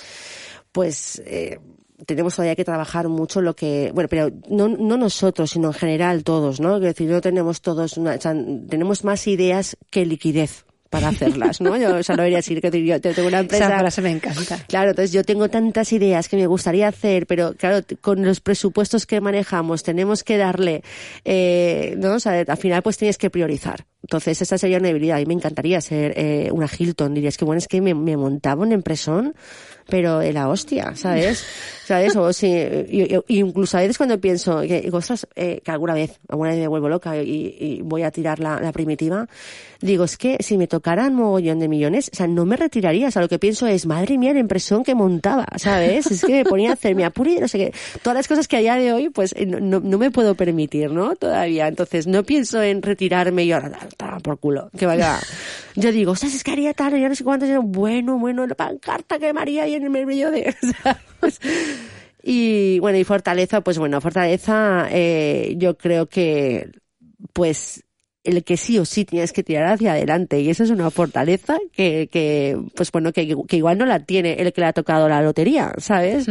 [0.72, 1.60] pues, eh,
[2.06, 6.24] tenemos todavía que trabajar mucho lo que, bueno, pero no, no nosotros, sino en general
[6.24, 6.76] todos, ¿no?
[6.76, 8.34] Es decir, no tenemos todos una, o sea,
[8.68, 11.76] tenemos más ideas que liquidez para hacerlas, ¿no?
[11.76, 13.66] Yo, o sea, no debería decir que yo tengo una empresa.
[13.66, 14.58] Esa frase me encanta.
[14.66, 19.06] Claro, entonces yo tengo tantas ideas que me gustaría hacer, pero claro, con los presupuestos
[19.06, 20.82] que manejamos tenemos que darle,
[21.24, 22.14] eh, ¿no?
[22.14, 23.86] O sea, al final pues tienes que priorizar.
[24.02, 25.18] Entonces esa sería una debilidad.
[25.18, 27.14] Y me encantaría ser eh, una Hilton.
[27.14, 29.34] Dirías que bueno, es que me, me montaba un empresón,
[29.88, 31.44] pero de la hostia, ¿sabes?
[31.86, 32.14] ¿Sabes?
[32.16, 36.18] O si, y- y- incluso a veces cuando pienso que, ostras, eh, que alguna vez,
[36.28, 39.26] alguna vez me vuelvo loca y, y voy a tirar la, la primitiva,
[39.80, 43.08] digo, es que si me tocaran mogollón de millones, o sea, no me retiraría.
[43.08, 46.06] O sea, lo que pienso es, madre mía, la impresión que montaba, ¿sabes?
[46.10, 47.74] Es que me ponía a hacer mi apuri, no sé qué.
[48.02, 50.36] Todas las cosas que a día de hoy, pues, eh, no, no, no me puedo
[50.36, 51.16] permitir, ¿no?
[51.16, 51.66] Todavía.
[51.66, 55.18] Entonces, no pienso en retirarme y ahora, por culo, que vaya.
[55.76, 58.46] Yo digo, ostras, es que haría tal, ya no sé cuántos, y yo, bueno, bueno,
[58.46, 61.40] la pancarta que me haría ahí en el medio de, ¿sabes?
[62.22, 66.70] Y bueno, y fortaleza, pues bueno, fortaleza, eh, yo creo que,
[67.32, 67.84] pues,
[68.22, 70.40] el que sí o sí tienes que tirar hacia adelante.
[70.40, 74.34] Y eso es una fortaleza que, que pues bueno, que, que igual no la tiene
[74.34, 76.26] el que le ha tocado la lotería, ¿sabes?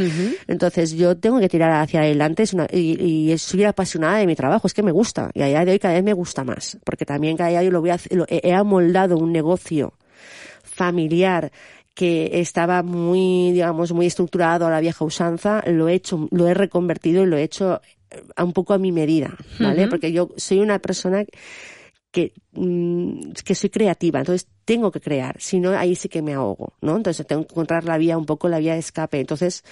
[0.48, 4.36] Entonces yo tengo que tirar hacia adelante es una, y, y soy apasionada de mi
[4.36, 5.32] trabajo, es que me gusta.
[5.34, 6.78] Y a día de hoy cada vez me gusta más.
[6.84, 9.94] Porque también cada día yo lo voy a, lo- he amoldado un negocio
[10.64, 11.52] familiar
[11.96, 16.54] que estaba muy, digamos, muy estructurado a la vieja usanza, lo he hecho, lo he
[16.54, 17.82] reconvertido y lo he hecho
[18.36, 19.88] a un poco a mi medida, ¿vale?
[19.90, 21.26] Porque yo soy una persona
[22.12, 26.34] que, mm, que soy creativa, entonces tengo que crear, si no ahí sí que me
[26.34, 26.98] ahogo, ¿no?
[26.98, 29.20] Entonces tengo que encontrar la vía, un poco la vía de escape.
[29.20, 29.64] Entonces,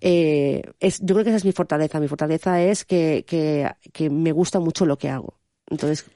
[0.00, 2.00] eh, es, yo creo que esa es mi fortaleza.
[2.00, 5.34] Mi fortaleza es que, que, que me gusta mucho lo que hago.
[5.68, 6.06] Entonces,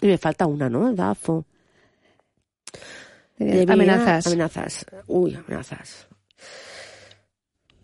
[0.00, 0.92] y me falta una, ¿no?
[0.92, 1.44] DAFO.
[3.38, 4.26] Amenazas.
[4.26, 4.86] Amenazas.
[5.06, 6.08] Uy, amenazas.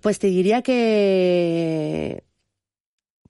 [0.00, 2.24] Pues te diría que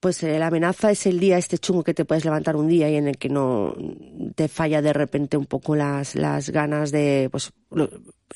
[0.03, 2.91] pues eh, la amenaza es el día este chungo que te puedes levantar un día
[2.91, 3.73] y en el que no
[4.35, 7.53] te falla de repente un poco las, las ganas de pues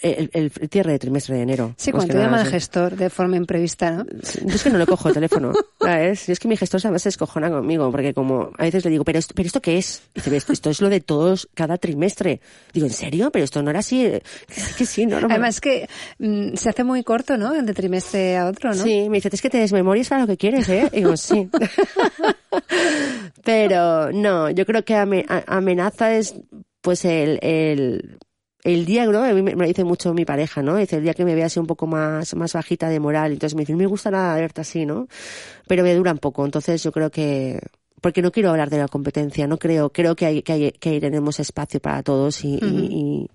[0.03, 1.75] el, el cierre de trimestre de enero.
[1.77, 4.05] Sí, cuando te llama el gestor de forma imprevista, ¿no?
[4.05, 6.27] Yo es que no le cojo el teléfono, ¿sabes?
[6.27, 9.05] Yo es que mi gestor además se descojona conmigo, porque como a veces le digo,
[9.05, 10.03] ¿pero esto, pero esto qué es?
[10.15, 12.41] Dice, "Esto- esto es lo de todos cada trimestre.
[12.73, 13.31] Digo, ¿en serio?
[13.31, 14.05] Pero esto no era así.
[14.05, 15.29] Es que sí, no, no.
[15.31, 17.53] Además que mm, se hace muy corto, ¿no?
[17.53, 18.83] De trimestre a otro, ¿no?
[18.83, 20.89] Sí, me dice, es que te desmemorias para lo que quieres, ¿eh?
[20.93, 21.49] Y digo, sí.
[23.45, 26.35] Pero no, yo creo que amenaza es
[26.81, 28.19] pues el, el,
[28.75, 29.23] el día, ¿no?
[29.23, 30.77] A mí me me lo dice mucho mi pareja, ¿no?
[30.77, 33.33] Dice, el día que me vea así un poco más, más bajita de moral.
[33.33, 35.09] Entonces me dice, no me gusta nada verte así, ¿no?
[35.67, 36.45] Pero me dura un poco.
[36.45, 37.61] Entonces yo creo que,
[38.01, 41.01] porque no quiero hablar de la competencia, no creo, creo que hay, que hay, que
[41.01, 42.77] tenemos espacio para todos y, y- Ujú.
[42.91, 43.31] y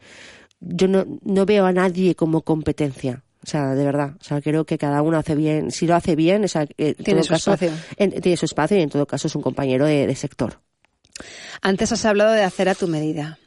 [0.59, 3.23] yo no, no veo a nadie como competencia.
[3.43, 4.13] O sea, de verdad.
[4.19, 5.71] O sea, creo que cada uno hace bien.
[5.71, 7.73] Si lo hace bien, o sea, en Tiene todo su caso, espacio.
[7.97, 10.59] en- tiene su espacio y en todo caso es un compañero de, de sector.
[11.61, 13.39] Antes has hablado de hacer a tu medida.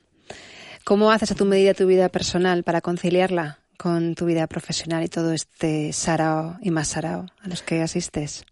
[0.85, 5.09] ¿Cómo haces a tu medida tu vida personal para conciliarla con tu vida profesional y
[5.09, 8.45] todo este sarao y más sarao a los que asistes?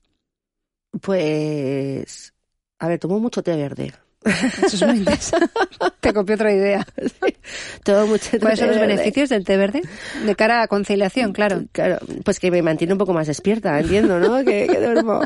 [1.03, 2.33] Pues,
[2.79, 3.93] a ver, tomo mucho té verde.
[4.25, 5.47] Eso es muy interesante.
[6.01, 6.87] Te copié otra idea.
[7.85, 8.95] Todo mucho ¿Cuáles son los verde.
[8.95, 9.83] beneficios del té verde?
[10.25, 11.63] De cara a conciliación, claro.
[11.73, 14.45] Claro, pues que me mantiene un poco más despierta, entiendo, ¿no?
[14.45, 15.21] que, que duermo.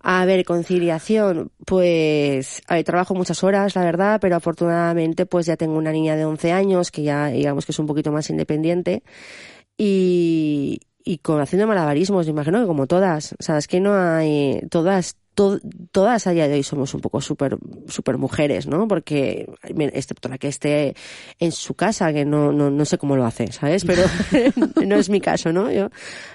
[0.00, 5.56] A ver, conciliación, pues, a ver, trabajo muchas horas, la verdad, pero afortunadamente pues ya
[5.56, 9.02] tengo una niña de 11 años que ya digamos que es un poquito más independiente
[9.76, 13.94] y, y con haciendo malabarismos, me imagino que como todas, o sea, es que no
[13.94, 15.60] hay, todas, to-
[15.92, 18.88] todas a día de hoy somos un poco súper super mujeres, ¿no?
[18.88, 20.94] Porque, excepto la que esté
[21.38, 23.84] en su casa, que no, no, no sé cómo lo hace, ¿sabes?
[23.84, 24.02] Pero
[24.86, 25.70] no es mi caso, ¿no?
[25.70, 25.86] Yo,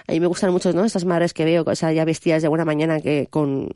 [0.08, 0.86] a mí me gustan mucho, ¿no?
[0.86, 3.70] Estas madres que veo, o sea, ya vestidas de buena mañana que con,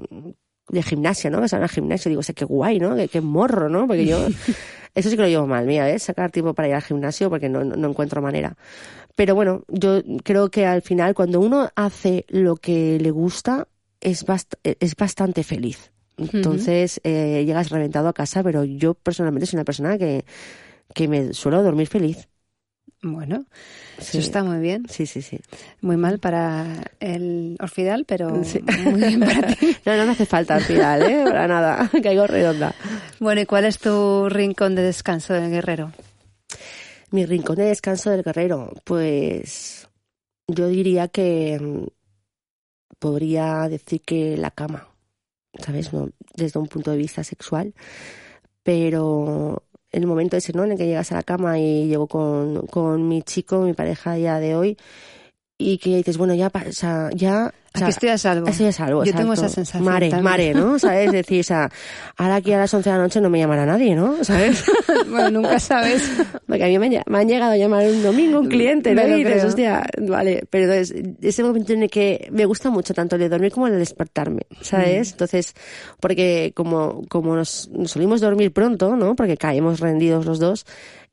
[0.70, 1.42] de gimnasia, ¿no?
[1.42, 2.96] Que salen al gimnasio, digo, o sea, qué guay, ¿no?
[2.96, 3.88] Qué, qué morro, ¿no?
[3.88, 4.18] Porque yo,
[4.96, 6.04] eso sí que lo llevo mal, mira, ¿ves?
[6.04, 8.56] Sacar tiempo para ir al gimnasio porque no, no, no encuentro manera.
[9.16, 13.68] Pero bueno, yo creo que al final cuando uno hace lo que le gusta,
[14.04, 15.92] es, bast es bastante feliz.
[16.18, 20.26] Entonces eh, llegas reventado a casa, pero yo personalmente soy una persona que,
[20.94, 22.28] que me suelo dormir feliz.
[23.02, 23.46] Bueno,
[23.98, 24.18] Sí.
[24.18, 24.86] eso está muy bien.
[24.90, 25.40] Sí, sí, sí.
[25.82, 28.62] Muy mal para el orfidal, pero Sí.
[28.86, 29.76] muy bien para ti.
[29.86, 31.24] No, no me hace falta al final, ¿eh?
[31.26, 31.90] Para nada.
[32.04, 32.74] Caigo redonda.
[33.20, 35.92] Bueno, ¿y cuál es tu rincón de descanso del guerrero?
[37.12, 39.88] Mi rincón de descanso del guerrero, pues
[40.48, 41.86] yo diría que mm,
[43.04, 44.88] podría decir que la cama,
[45.60, 45.92] ¿sabes?
[45.92, 47.74] No, desde un punto de vista sexual,
[48.64, 50.64] pero el momento ese, ¿no?
[50.64, 54.14] En el que llegas a la cama y llego con, con mi chico, mi pareja
[54.14, 54.78] a día de hoy,
[55.58, 57.54] y que dices, bueno, ya, pa- o sea, ya...
[57.76, 58.48] o sea, Aquí estoy a salvo.
[58.48, 60.24] Estoy a salvo, Yo tengo esa sensación Mare, también.
[60.24, 60.78] mare, ¿no?
[60.80, 61.08] ¿Sabes?
[61.08, 61.72] Es decir, o sea,
[62.18, 64.24] ahora aquí a las 11 de la noche no me llamará nadie, ¿no?
[64.24, 64.64] ¿Sabes?
[65.10, 66.04] bueno, nunca sabes.
[66.48, 68.94] Porque a mí me, han ll- me han llegado a llamar un domingo un cliente,
[68.94, 69.08] ¿no?
[69.08, 70.44] Y dices, hostia, vale.
[70.50, 73.66] Pero entonces, ese momento en el que me gusta mucho tanto el de dormir como
[73.68, 75.10] el de despertarme, ¿sabes?
[75.10, 75.14] Mm.
[75.14, 75.54] Entonces,
[76.00, 79.16] porque como, como nos, nos solimos dormir pronto, ¿no?
[79.16, 80.66] Porque caemos rendidos los dos,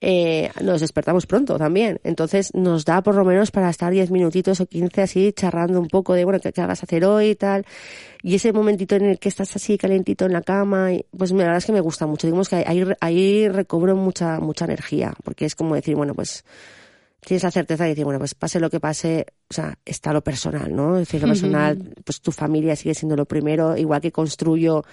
[0.02, 2.00] eh, nos despertamos pronto también.
[2.04, 5.88] Entonces, nos da por lo menos para estar 10 minutitos o 15 así charrando un
[5.88, 7.64] poco de, bueno, ¿qué, vas a hacer hoy y tal?
[8.22, 11.38] Y ese momentito en el que estás así calentito en la cama, y, pues la
[11.38, 12.26] verdad es que me gusta mucho.
[12.26, 16.44] Digamos que ahí, ahí recobro mucha, mucha energía, porque es como decir, bueno, pues
[17.24, 20.22] tienes la certeza de decir, bueno, pues pase lo que pase, o sea, está lo
[20.22, 20.98] personal, ¿no?
[20.98, 24.84] Es decir, lo personal, pues tu familia sigue siendo lo primero, igual que construyo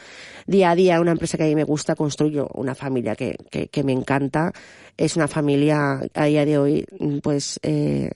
[0.45, 3.67] día a día una empresa que a mí me gusta, construyo una familia que, que,
[3.69, 4.51] que me encanta.
[4.97, 6.85] Es una familia a día de hoy,
[7.21, 8.11] pues, eh,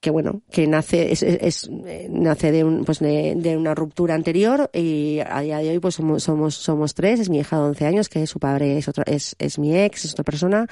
[0.00, 4.14] que bueno, que nace, es, es- eh, nace de, un, pues de, de una ruptura
[4.14, 7.62] anterior y a día de hoy pues somos, somos, somos tres, es mi hija de
[7.62, 10.66] 11 años, que su padre es otra, es, es mi ex, es otra persona,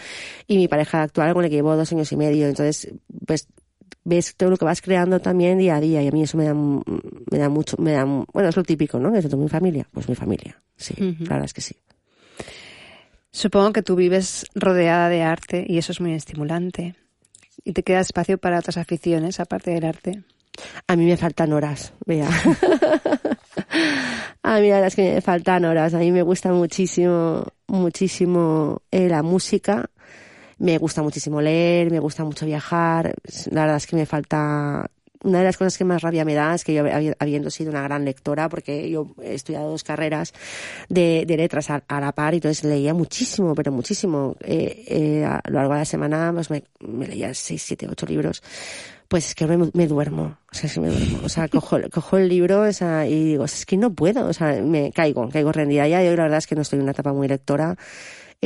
[0.47, 2.93] y mi pareja actual con la que llevo dos años y medio, entonces,
[3.27, 3.49] pues,
[4.07, 6.45] ves todo lo que vas creando también día a día y a mí eso me
[6.45, 9.15] da, me da mucho, me da, bueno, es lo típico, ¿no?
[9.17, 11.25] Es de mi familia, pues mi familia, sí, Ujú.
[11.25, 11.75] la verdad es que sí.
[13.31, 16.95] Supongo que tú vives rodeada de arte y eso es muy estimulante.
[17.65, 20.23] Y te queda espacio para otras aficiones aparte del arte.
[20.87, 22.29] A mí me faltan horas, vea.
[24.43, 25.95] a mí la verdad es que me faltan horas.
[25.95, 29.91] A mí me gusta muchísimo, muchísimo eh, la música.
[30.59, 33.15] Me gusta muchísimo leer, me gusta mucho viajar.
[33.51, 34.91] La verdad es que me falta...
[35.25, 37.71] Una de las cosas que más rabia me da es que yo, habi- habiendo sido
[37.71, 40.33] una gran lectora, porque yo he estudiado dos carreras
[40.89, 44.37] de, de letras a, la par, y entonces leía muchísimo, pero muchísimo.
[44.41, 46.63] Eh, eh, a lo largo de la semana pues me,
[47.07, 48.43] leía seis, siete, ocho libros.
[49.09, 52.29] Pues es que me, duermo, o sea, que me duermo, o sea, cojo, cojo el
[52.29, 55.87] libro o sea, y digo, es que no puedo, o sea, me caigo, caigo rendida.
[55.89, 57.77] Ya, y hoy la verdad es que no estoy en una etapa muy lectora,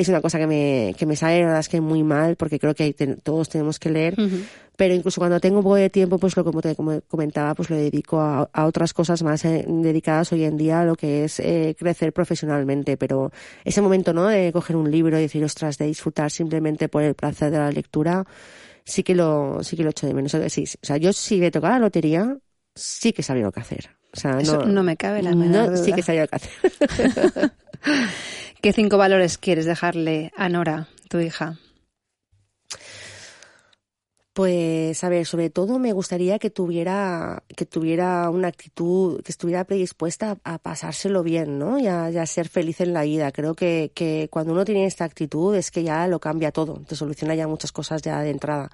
[0.00, 2.58] es una cosa que me, que me sale, la verdad es que muy mal, porque
[2.58, 4.14] creo que ten- todos tenemos que leer,
[4.76, 7.68] pero incluso cuando tengo un poco de tiempo, pues lo como te como comentaba, pues
[7.70, 11.24] lo dedico a, a otras cosas más eh, dedicadas hoy en día a lo que
[11.24, 13.32] es eh, crecer profesionalmente, pero
[13.64, 17.14] ese momento, ¿no?, de coger un libro y decir, ostras, de disfrutar simplemente por el
[17.14, 18.24] placer de la lectura,
[18.84, 20.32] sí que lo, sí que lo echo de menos.
[20.34, 20.78] O sea, sí, sí.
[20.82, 22.37] o sea, yo si me tocaba la lotería,
[22.74, 23.90] sí que sabía lo que hacer.
[24.12, 27.52] O sea, Eso no me cabe la menor no, sí que sabía lo que hacer.
[28.61, 31.59] ¿Qué cinco valores quieres dejarle a Nora, tu hija?
[34.33, 39.64] Pues, a ver, sobre todo me gustaría que tuviera, que tuviera una actitud, que estuviera
[39.64, 41.79] predispuesta a, pasárselo bien, ¿no?
[41.79, 43.31] Y a, y a ser feliz en la vida.
[43.31, 46.97] Creo que, que cuando uno tiene esta actitud es que ya lo cambia todo, te
[46.97, 48.71] soluciona ya muchas cosas ya de entrada.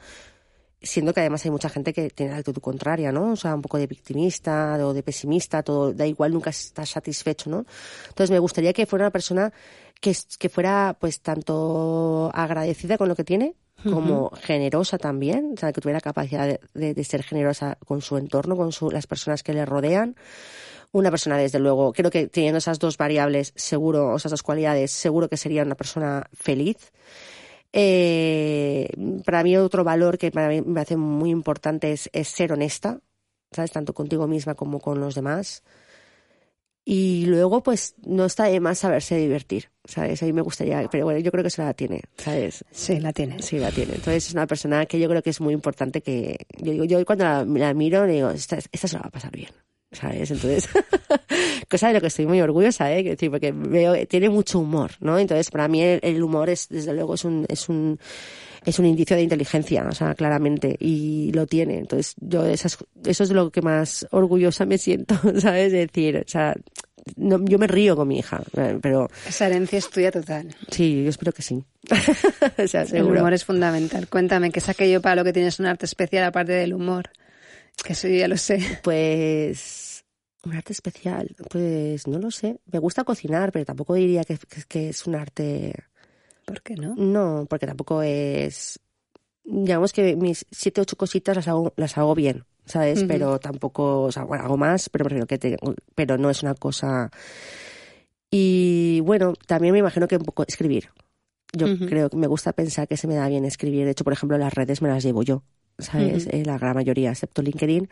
[0.84, 3.32] Siendo que además hay mucha gente que tiene la actitud contraria, ¿no?
[3.32, 7.48] O sea, un poco de victimista o de pesimista, todo, da igual, nunca estás satisfecho,
[7.50, 7.64] ¿no?
[8.08, 9.52] Entonces me gustaría que fuera una persona
[10.00, 13.54] que, que fuera, pues, tanto agradecida con lo que tiene,
[13.90, 18.16] como generosa también, o sea, que tuviera capacidad de, de- de ser generosa con su
[18.16, 20.16] entorno, con su- las personas que le rodean.
[20.92, 25.28] una persona, desde luego, creo que teniendo esas dos variables, seguro, esas dos cualidades, seguro
[25.28, 26.76] que sería una persona feliz.
[27.76, 28.88] Eh,
[29.24, 33.00] para mí otro valor que para mí me hace muy importante es, es ser honesta,
[33.50, 33.72] ¿sabes?
[33.72, 35.64] Tanto contigo misma como con los demás.
[36.84, 40.22] Y luego, pues, no está de más saberse divertir, ¿sabes?
[40.22, 42.64] A mí me gustaría, pero bueno, yo creo que se la tiene, ¿sabes?
[42.70, 43.42] Sí, la tiene.
[43.42, 43.94] Sí, la tiene.
[43.94, 47.04] Entonces, es una persona que yo creo que es muy importante que, yo digo, yo
[47.04, 49.50] cuando la, la miro, digo, esta, esta se la va a pasar bien,
[49.94, 50.30] ¿sabes?
[50.30, 50.68] Entonces,
[51.70, 53.02] cosa de lo que estoy muy orgullosa, ¿eh?
[53.02, 55.18] decir, porque veo, tiene mucho humor, ¿no?
[55.18, 57.98] Entonces, para mí el, el humor es, desde luego, es un, es un,
[58.64, 61.78] es un indicio de inteligencia, o sea, claramente, y lo tiene.
[61.78, 65.72] Entonces, yo esas, eso es lo que más orgullosa me siento, ¿sabes?
[65.72, 66.54] Es decir, o sea,
[67.16, 70.54] no, yo me río con mi hija, eh, pero Esa herencia es tuya total.
[70.70, 71.62] sí, yo espero que sí.
[72.58, 73.20] o sea, El seguro.
[73.20, 74.08] humor es fundamental.
[74.08, 77.10] Cuéntame, ¿qué es aquello para lo que tienes un arte especial aparte del humor?
[77.82, 78.58] Que eso yo ya lo sé.
[78.82, 80.04] Pues
[80.44, 82.60] un arte especial, pues no lo sé.
[82.70, 85.74] Me gusta cocinar, pero tampoco diría que, que- que es un arte.
[86.44, 86.94] ¿Por qué no?
[86.96, 88.78] No, porque tampoco es.
[89.44, 93.00] Digamos que mis siete ocho cositas las hago, las hago bien, ¿sabes?
[93.08, 95.56] Pero tampoco, o sea, bueno, hago más, pero prefiero que te-
[95.94, 97.10] pero no es una cosa.
[98.30, 100.90] Y bueno, también me imagino que un poco escribir.
[101.52, 103.84] Yo creo que me gusta pensar que se me da bien escribir.
[103.84, 105.44] De hecho, por ejemplo, las redes me las llevo yo,
[105.78, 106.28] ¿sabes?
[106.30, 107.88] Eh, la gran mayoría, excepto LinkedIn,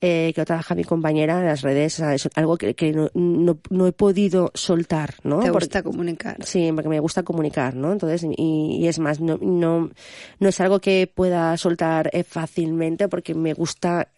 [0.00, 3.86] eh, que trabaja mi compañera en las redes, es algo que, que no, no, no
[3.86, 5.40] he podido soltar, ¿no?
[5.40, 6.36] Te Porque- gusta comunicar.
[6.44, 7.92] Sí, porque me gusta comunicar, ¿no?
[7.92, 9.90] Entonces, y, y es más, no, no,
[10.38, 14.08] no es algo que pueda soltar eh, fácilmente porque me gusta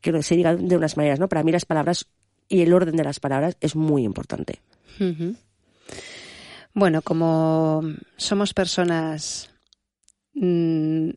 [0.00, 1.28] que se diga de unas maneras, ¿no?
[1.28, 2.06] Para mí las palabras
[2.48, 4.60] y el orden de las palabras es muy importante.
[6.74, 7.82] Bueno, como
[8.16, 9.50] somos personas
[10.34, 11.10] mm,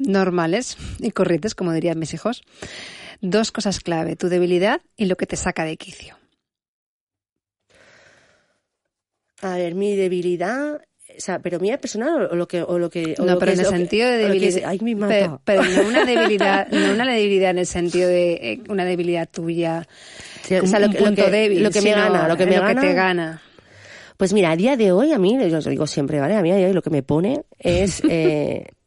[0.00, 2.42] normales y corrientes, como dirían mis hijos,
[3.20, 6.16] dos cosas clave, tu debilidad y lo que te saca de quicio.
[9.42, 10.80] A ver, mi debilidad, o
[11.20, 13.54] sea, pero mía personal o lo que, o lo que, o No, lo pero que
[13.54, 14.68] en es- el que- sentido de que es- debilidad.
[14.70, 15.40] ay, me Pe- mata.
[15.44, 19.86] Pero, no una debilidad, no una debilidad en el sentido de eh, una debilidad tuya,
[20.42, 22.36] Sí, o sea, lo un que, lo punto que- débil, lo que me gana, lo
[22.36, 23.42] que me lo gana, que te gana.
[24.18, 26.34] Pues mira, a día de hoy, a mí, yo os lo digo siempre, ¿vale?
[26.36, 28.66] A mí a día de hoy lo que me pone es, eh,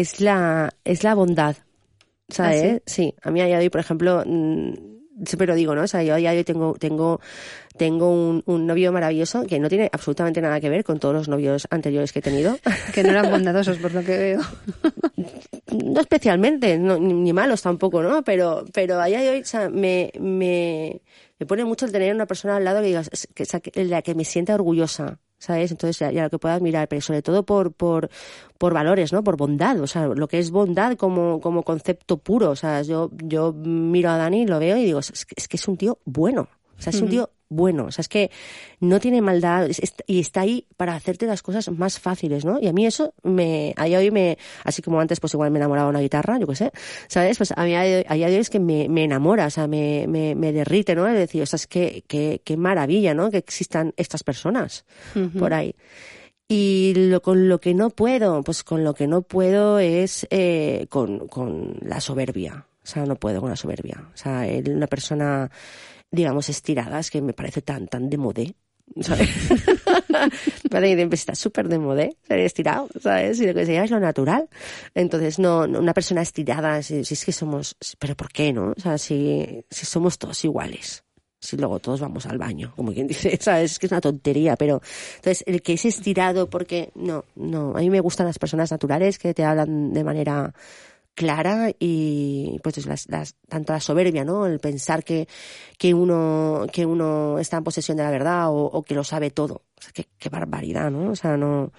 [0.00, 1.56] es la, es la bondad.
[2.28, 2.78] ¿Sabes?
[2.78, 3.14] ¿Ah, sí?
[3.22, 4.72] a mí a día de hoy, por ejemplo, mm,
[5.24, 5.82] siempre lo digo, ¿no?
[5.82, 7.20] O sea, yo a día de hoy tengo, tengo,
[7.76, 11.28] tengo un, un novio maravilloso que no tiene absolutamente nada que ver con todos los
[11.28, 12.58] novios anteriores que he tenido.
[12.92, 14.40] Que no eran bondadosos por lo que veo.
[15.72, 18.22] no especialmente, no, ni, malos tampoco, ¿no?
[18.24, 21.00] Pero, pero a día de hoy, o sea, me, me,
[21.38, 23.84] me pone mucho el tener una persona al lado que digas, que, o sea, que-
[23.84, 25.70] la que me sienta orgullosa, ¿sabes?
[25.70, 28.08] Entonces, ya, ya lo que pueda admirar, pero sobre todo por, por,
[28.58, 29.22] por valores, ¿no?
[29.22, 33.10] Por bondad, o sea, lo que es bondad como, como concepto puro, o sea, yo,
[33.24, 36.82] yo miro a Dani, lo veo y digo, es, que es un tío bueno, o
[36.82, 38.30] sea, es un tío bueno, o sea, es que
[38.80, 42.58] no tiene maldad es- es- y está ahí para hacerte las cosas más fáciles, ¿no?
[42.60, 45.50] Y a mí eso me, a día de hoy me, así como antes pues igual
[45.50, 46.72] me enamoraba una guitarra, yo qué sé,
[47.08, 47.36] ¿sabes?
[47.38, 50.06] Pues a mí a día de hoy, es que me, me enamora, o sea, me,
[50.08, 51.06] me, me derrite, ¿no?
[51.06, 53.30] Es decir, o sea, es que, que, qué maravilla, ¿no?
[53.30, 54.84] Que existan estas personas
[55.38, 55.74] por ahí.
[56.48, 60.86] Y lo, con lo que no puedo, pues con lo que no puedo es eh,
[60.90, 62.66] con, con la soberbia.
[62.84, 64.04] O sea, no puedo con la soberbia.
[64.14, 65.50] O sea, una persona,
[66.10, 68.54] digamos, estirada, es que me parece tan, tan de modé.
[69.00, 69.28] ¿Sabes?
[70.70, 73.40] Vale, está súper de modé, ser estirado, ¿sabes?
[73.40, 74.48] Y lo que sea es lo natural.
[74.94, 78.72] Entonces, no, no, una persona estirada, si, si es que somos, pero ¿por qué no?
[78.76, 81.02] O sea, si, si somos todos iguales
[81.38, 83.72] si luego todos vamos al baño, como quien dice, ¿sabes?
[83.72, 84.80] Es que es una tontería, pero
[85.16, 89.18] entonces el que es estirado porque no, no, a mí me gustan las personas naturales
[89.18, 90.54] que te hablan de manera
[91.16, 94.46] clara y pues es las, las, tanto la soberbia, ¿no?
[94.46, 95.26] El pensar que,
[95.78, 99.30] que uno, que uno está en posesión de la verdad o, o que lo sabe
[99.30, 99.62] todo.
[99.76, 101.10] O sea, qué, qué barbaridad, ¿no?
[101.10, 101.72] O sea, no,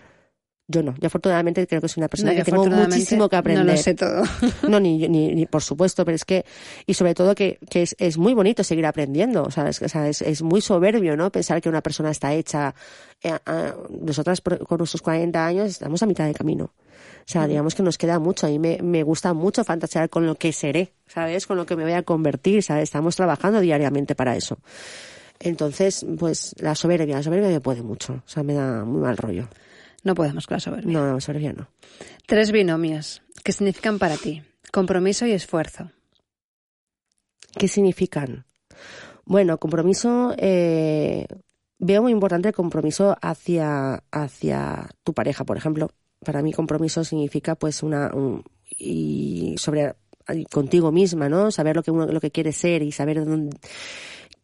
[0.67, 0.95] yo no.
[0.99, 3.65] Yo afortunadamente creo que soy una persona No, que tengo muchísimo que aprender.
[3.65, 4.23] No lo sé todo.
[4.67, 6.43] No, ni, ni, ni por supuesto, pero es que,
[6.85, 9.87] y sobre todo que, que es, es muy bonito seguir aprendiendo, o sea, es, o
[9.87, 11.31] sea, es, es muy soberbio, ¿no?
[11.31, 12.75] Pensar que una persona está hecha,
[13.23, 16.73] eh, a- nosotras con nuestros 40 años estamos a mitad de camino.
[17.27, 18.47] O sea, digamos que nos queda mucho.
[18.47, 21.45] A mí me, me gusta mucho fantasear con lo que seré, ¿sabes?
[21.45, 22.83] Con lo que me voy a convertir, ¿sabes?
[22.83, 24.57] Estamos trabajando diariamente para eso.
[25.39, 28.13] Entonces, pues la soberbia, la soberbia me puede mucho.
[28.13, 29.49] O sea, me da muy mal rollo.
[30.03, 30.93] No podemos con la soberbia.
[30.93, 31.67] No, no, soberbia no.
[32.25, 33.21] Tres binomios.
[33.43, 34.41] ¿Qué significan para ti?
[34.71, 35.91] Compromiso y esfuerzo.
[37.59, 38.45] ¿Qué significan?
[39.25, 41.27] Bueno, compromiso, eh,
[41.77, 45.89] veo muy importante el compromiso hacia, hacia tu pareja, por ejemplo.
[46.23, 48.43] Para mí compromiso significa pues una, un-
[48.79, 49.95] y sobre,
[50.51, 51.51] contigo misma, ¿no?
[51.51, 53.57] Saber lo que uno, lo que quieres ser y saber dónde,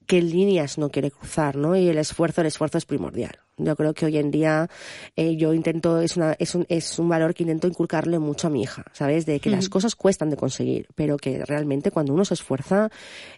[0.08, 1.76] qué líneas no quiere cruzar, ¿no?
[1.76, 3.40] Y el esfuerzo, el esfuerzo es primordial.
[3.58, 4.68] Yo creo que hoy en día
[5.16, 8.50] eh, yo intento, es, una, es, un, es un valor que intento inculcarle mucho a
[8.50, 9.26] mi hija, ¿sabes?
[9.26, 12.90] De que las cosas cuestan de conseguir, pero que realmente cuando uno se esfuerza,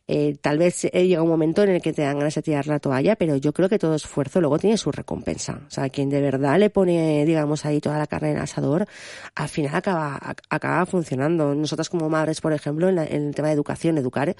[0.07, 2.67] eh, tal vez eh, llega un momento en el que te dan ganas de tirar
[2.67, 5.61] la toalla, pero yo creo que todo esfuerzo luego tiene su recompensa.
[5.67, 8.87] O sea, quien de verdad le pone, digamos, ahí toda la carne en el asador,
[9.35, 11.53] al final acaba, acaba funcionando.
[11.53, 14.35] Nosotras como madres, por ejemplo, en, en el tema de educación, educar,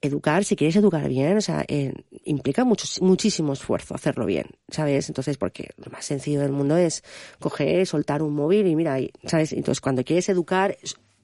[0.00, 1.92] educar, si quieres educar bien, o sea, eh,
[2.24, 5.08] implica mucho, muchísimo esfuerzo hacerlo bien, ¿sabes?
[5.08, 7.02] Entonces, porque lo más sencillo del mundo es
[7.38, 9.52] coger, soltar un móvil y mira, ¿sabes?
[9.52, 10.76] Entonces, cuando quieres educar,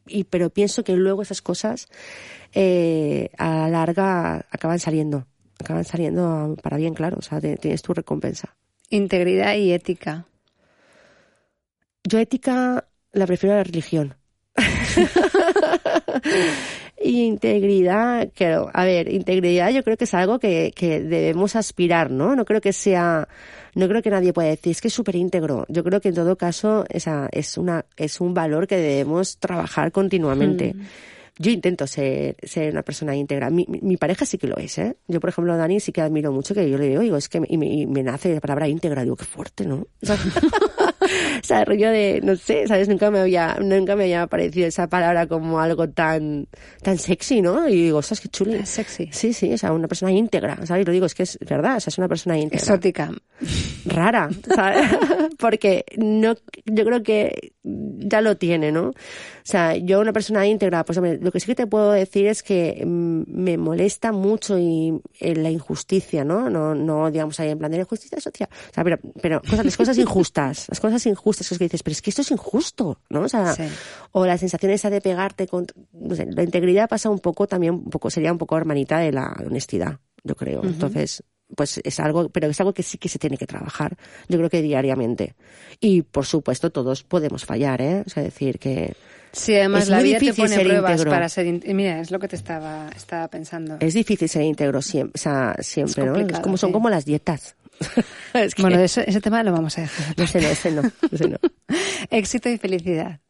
[0.06, 1.88] y, pero pienso que luego esas cosas,
[2.52, 5.26] eh, a la larga acaban saliendo,
[5.58, 8.54] acaban saliendo para bien, claro, o sea, tienes tu recompensa.
[8.90, 10.26] Integridad y ética.
[12.04, 14.16] Yo ética la prefiero a la religión.
[17.04, 22.36] integridad, creo, a ver, integridad yo creo que es algo que, que debemos aspirar, ¿no?
[22.36, 23.28] No creo que sea,
[23.74, 25.64] no creo que nadie pueda decir, es que es súper íntegro.
[25.68, 29.92] Yo creo que en todo caso esa es una, es un valor que debemos trabajar
[29.92, 30.74] continuamente.
[30.74, 30.82] Mm.
[31.38, 33.48] Yo intento ser, ser una persona íntegra.
[33.48, 34.96] Mi, mi, pareja sí que lo es, ¿eh?
[35.08, 37.28] Yo, por ejemplo, a Dani sí que admiro mucho que yo le digo, digo, es
[37.28, 39.02] que me, y me, me nace la palabra íntegra.
[39.02, 39.86] Digo, qué fuerte, ¿no?
[41.42, 42.88] o sea, rollo de, no sé, ¿sabes?
[42.88, 46.48] Nunca me había, nunca me había parecido esa palabra como algo tan,
[46.82, 47.68] tan sexy, ¿no?
[47.68, 48.56] Y digo, ostras, qué chuli.
[48.56, 49.08] Es sexy.
[49.12, 50.86] Sí, sí, o sea, una persona íntegra, ¿sabes?
[50.86, 52.58] Lo digo, es que es verdad, o sea, es una persona íntegra.
[52.58, 53.10] Exótica.
[53.86, 54.88] Rara, ¿sabes?
[55.38, 56.34] Porque no,
[56.66, 58.88] yo creo que ya lo tiene, ¿no?
[59.42, 62.26] O sea, yo una persona íntegra, pues hombre, lo que sí que te puedo decir
[62.26, 66.48] es que mm, me molesta mucho y eh, la injusticia, ¿no?
[66.48, 68.48] No, no digamos ahí en plan de la injusticia social.
[68.52, 72.02] O sea, pero, pero cosas, las cosas injustas, las cosas injustas que dices, pero es
[72.02, 73.22] que esto es injusto, ¿no?
[73.22, 73.54] O sea,
[74.12, 77.74] o la sensación esa de pegarte con, no sé, la integridad pasa un poco también,
[77.74, 80.62] un poco, sería un poco hermanita de la honestidad, yo creo.
[80.64, 81.22] Entonces,
[81.54, 83.96] pues es algo, pero es algo que sí que se tiene que trabajar,
[84.28, 85.34] yo creo que diariamente.
[85.80, 88.02] Y por supuesto todos podemos fallar, ¿eh?
[88.06, 88.94] O sea, decir que...
[89.32, 92.90] Sí, además la vida te pone pruebas para ser mira, es lo que te estaba,
[92.94, 93.78] estaba pensando.
[93.80, 96.16] Es difícil ser íntegro siempre, o sea, siempre, ¿no?
[96.16, 97.56] Es como son como las dietas.
[98.58, 100.14] Bueno, ese, ese, tema lo vamos a dejar.
[100.18, 101.36] Ese no, ese no, ese no.
[102.10, 103.20] Éxito y felicidad.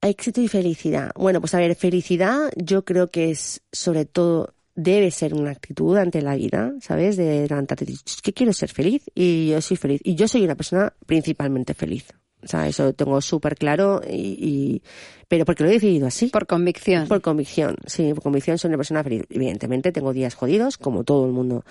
[0.00, 1.12] Éxito y felicidad.
[1.14, 5.96] Bueno, pues a ver, felicidad yo creo que es sobre todo debe ser una actitud
[5.96, 7.16] ante la vida, ¿sabes?
[7.16, 7.86] De levantarte
[8.22, 10.00] que quiero ser feliz y yo soy feliz.
[10.04, 12.06] Y yo soy una persona principalmente feliz.
[12.42, 14.82] O sea, eso lo tengo súper claro y, y,
[15.26, 16.28] pero porque lo he decidido así.
[16.28, 17.08] Por convicción.
[17.08, 19.24] Por convicción, sí, por convicción soy una persona feliz.
[19.30, 21.64] Evidentemente tengo días jodidos, como todo el mundo.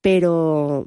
[0.00, 0.86] Pero,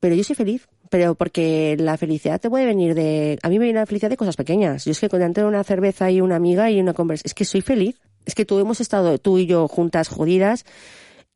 [0.00, 0.68] pero yo soy feliz.
[0.88, 3.38] Pero porque la felicidad te puede venir de...
[3.42, 4.84] A mí me viene la felicidad de cosas pequeñas.
[4.84, 7.28] Yo es que con de una cerveza y una amiga y una conversación...
[7.28, 10.66] Es que soy feliz es que tú hemos estado, tú y yo juntas jodidas,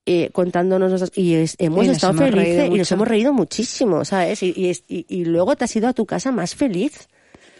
[0.04, 4.42] eh, contándonos y hemos estado felices y nos hemos reído muchísimo, ¿sabes?
[4.42, 7.08] Y, y, y, luego te has ido a tu casa más feliz,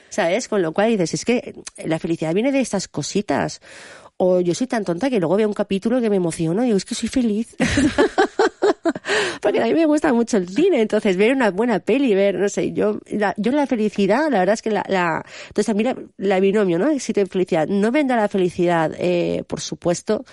[0.09, 0.49] ¿sabes?
[0.49, 1.55] Con lo cual dices, es que
[1.85, 3.61] la felicidad viene de estas cositas.
[4.17, 6.77] O yo soy tan tonta que luego veo un capítulo que me emociono y digo,
[6.77, 7.57] es que soy feliz.
[9.43, 12.49] Porque a mí me gusta mucho el cine, entonces ver una buena peli, ver, no
[12.49, 16.41] sé, yo la, yo la felicidad, la verdad es que la, la entonces mira, la
[16.41, 16.89] binomio, ¿no?
[16.89, 17.69] Éxito y felicidad.
[17.69, 20.25] No vendrá la felicidad, eh, por supuesto,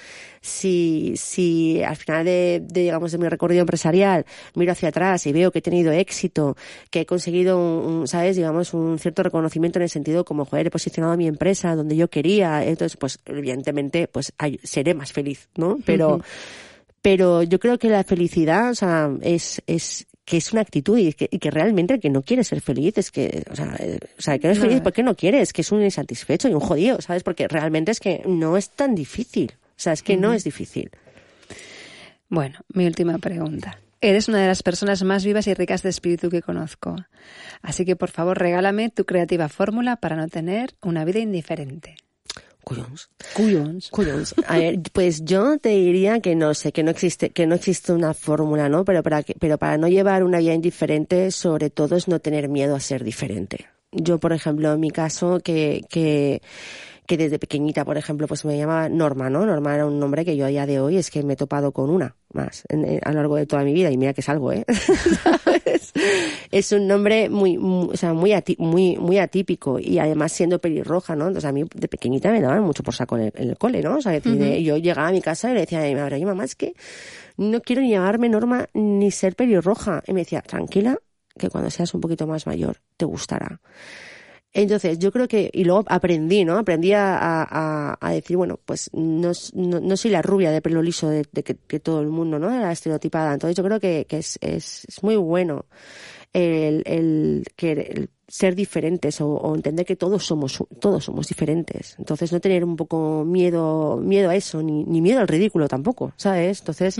[0.42, 4.26] si, si al final de, de, digamos, de mi recorrido empresarial
[4.56, 6.56] miro hacia atrás y veo que he tenido éxito,
[6.90, 8.36] que he conseguido un, ¿sabes?
[8.36, 11.96] Digamos, un cierto reconocimiento en el sentido como, joder, he posicionado a mi empresa donde
[11.96, 14.34] yo quería, entonces, pues, evidentemente, pues,
[14.64, 15.78] seré más feliz, ¿no?
[15.86, 16.22] Pero,
[17.02, 21.14] pero yo creo que la felicidad, o sea, es, es que es una actitud y
[21.14, 23.98] que, y que realmente el que no quiere ser feliz es que, o sea, eh,
[24.18, 26.54] o sea que no es feliz porque no quiere, es que es un insatisfecho y
[26.54, 27.24] un jodido, ¿sabes?
[27.24, 30.92] Porque realmente es que no es tan difícil, o sea, es que no es difícil.
[32.28, 33.80] Bueno, mi última pregunta.
[34.02, 36.96] Eres una de las personas más vivas y ricas de espíritu que conozco.
[37.62, 41.96] Así que por favor regálame tu creativa fórmula para no tener una vida indiferente.
[42.68, 43.10] Cuyons.
[43.34, 43.90] Cuyons.
[43.92, 44.36] Cuyons.
[44.46, 47.94] A ver, pues yo te diría que no sé, que no existe, que no existe
[47.94, 48.84] una fórmula, ¿no?
[48.84, 52.50] Pero para que, pero para no llevar una vida indiferente, sobre todo es no tener
[52.50, 53.68] miedo a ser diferente.
[53.94, 56.42] Yo, por ejemplo, en mi caso, que, que,
[57.06, 59.46] que desde pequeñita, por ejemplo, pues me llamaba Norma, ¿no?
[59.46, 61.72] Norma era un nombre que yo a día de hoy es que me he topado
[61.72, 64.52] con una más a lo largo de toda mi vida y mira que es algo,
[64.52, 64.66] ¿eh?
[66.52, 71.16] es un nombre muy, muy, o sea, muy, muy, muy atípico y además siendo pelirroja,
[71.16, 71.28] ¿no?
[71.28, 73.98] Entonces a mí de pequeñita me daban mucho por saco en el, cole, ¿no?
[73.98, 76.56] O sea, yo llegaba a mi casa y le decía a mi madre, mamá, es
[76.56, 76.74] que
[77.38, 80.04] no quiero ni llamarme Norma ni ser pelirroja.
[80.08, 80.98] Y me decía, tranquila,
[81.38, 83.62] que cuando seas un poquito más mayor te gustará.
[84.54, 86.58] Entonces, yo creo que, y luego aprendí, ¿no?
[86.58, 91.26] Aprendí a, a, decir, bueno, pues no, no, soy la rubia de pelo liso de,
[91.26, 92.52] que, todo el mundo, ¿no?
[92.52, 93.34] Era estereotipada.
[93.34, 95.66] Entonces, yo creo que, que es, es, es, muy bueno
[96.34, 101.96] el, el, que, ser diferentes o, entender que todos somos, todos somos diferentes.
[101.98, 106.14] Entonces, no tener un poco miedo, miedo a eso, ni, ni miedo al ridículo tampoco,
[106.18, 106.60] ¿sabes?
[106.60, 107.00] Entonces,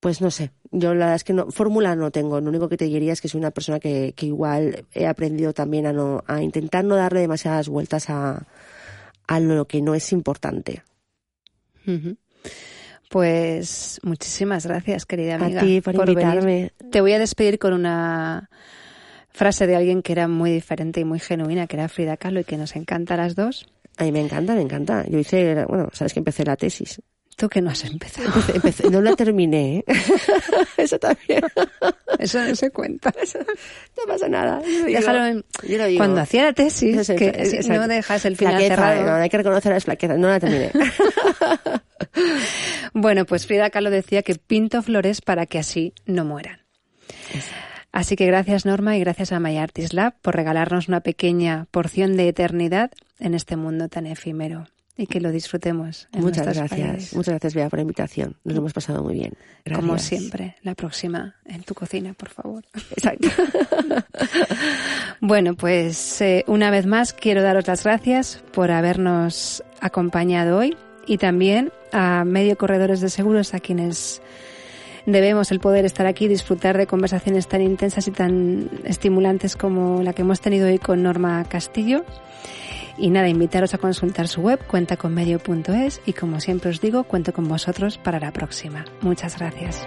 [0.00, 2.76] pues no sé, yo la verdad es que no, fórmula no tengo, lo único que
[2.76, 6.24] te diría es que soy una persona que, que igual he aprendido también a no,
[6.26, 8.46] a intentar no darle demasiadas vueltas a,
[9.26, 10.82] a lo que no es importante.
[13.10, 15.60] Pues muchísimas gracias, querida amiga.
[15.60, 16.70] A ti por, invitarme.
[16.90, 18.48] Te voy a despedir con una
[19.30, 22.44] frase de alguien que era muy diferente y muy genuina, que era Frida Kahlo y
[22.44, 23.66] que nos encanta a las dos.
[23.96, 25.04] A mí me encanta, me encanta.
[25.08, 27.00] Yo hice, bueno, sabes que empecé la tesis
[27.48, 28.28] que no has empezado.
[28.90, 29.78] no la terminé.
[29.78, 29.84] ¿eh?
[30.76, 31.42] Eso también.
[32.18, 33.12] Eso no se cuenta.
[33.96, 34.60] no pasa nada.
[34.60, 35.42] Déjalo
[35.96, 39.04] Cuando hacía la tesis, que no dejas el final cerrado.
[39.04, 40.18] No, hay que reconocer las plaquetas.
[40.18, 40.70] No la terminé.
[42.92, 46.60] bueno, pues Frida Kahlo decía que pinto flores para que así no mueran.
[47.92, 52.16] Así que gracias Norma y gracias a My Artist Lab por regalarnos una pequeña porción
[52.16, 56.08] de eternidad en este mundo tan efímero y que lo disfrutemos.
[56.12, 57.14] Muchas gracias.
[57.14, 58.36] Muchas gracias, Bea, por la invitación.
[58.44, 59.32] Nos lo hemos pasado muy bien.
[59.74, 62.64] Como siempre, la próxima en tu cocina, por favor.
[62.90, 63.28] Exacto.
[65.20, 70.76] bueno, pues eh, una vez más quiero daros las gracias por habernos acompañado hoy
[71.06, 74.22] y también a Medio Corredores de Seguros, a quienes
[75.06, 80.02] debemos el poder estar aquí y disfrutar de conversaciones tan intensas y tan estimulantes como
[80.02, 82.04] la que hemos tenido hoy con Norma Castillo.
[82.98, 87.48] Y nada, invitaros a consultar su web cuentaconmedio.es y como siempre os digo, cuento con
[87.48, 88.84] vosotros para la próxima.
[89.00, 89.86] Muchas gracias.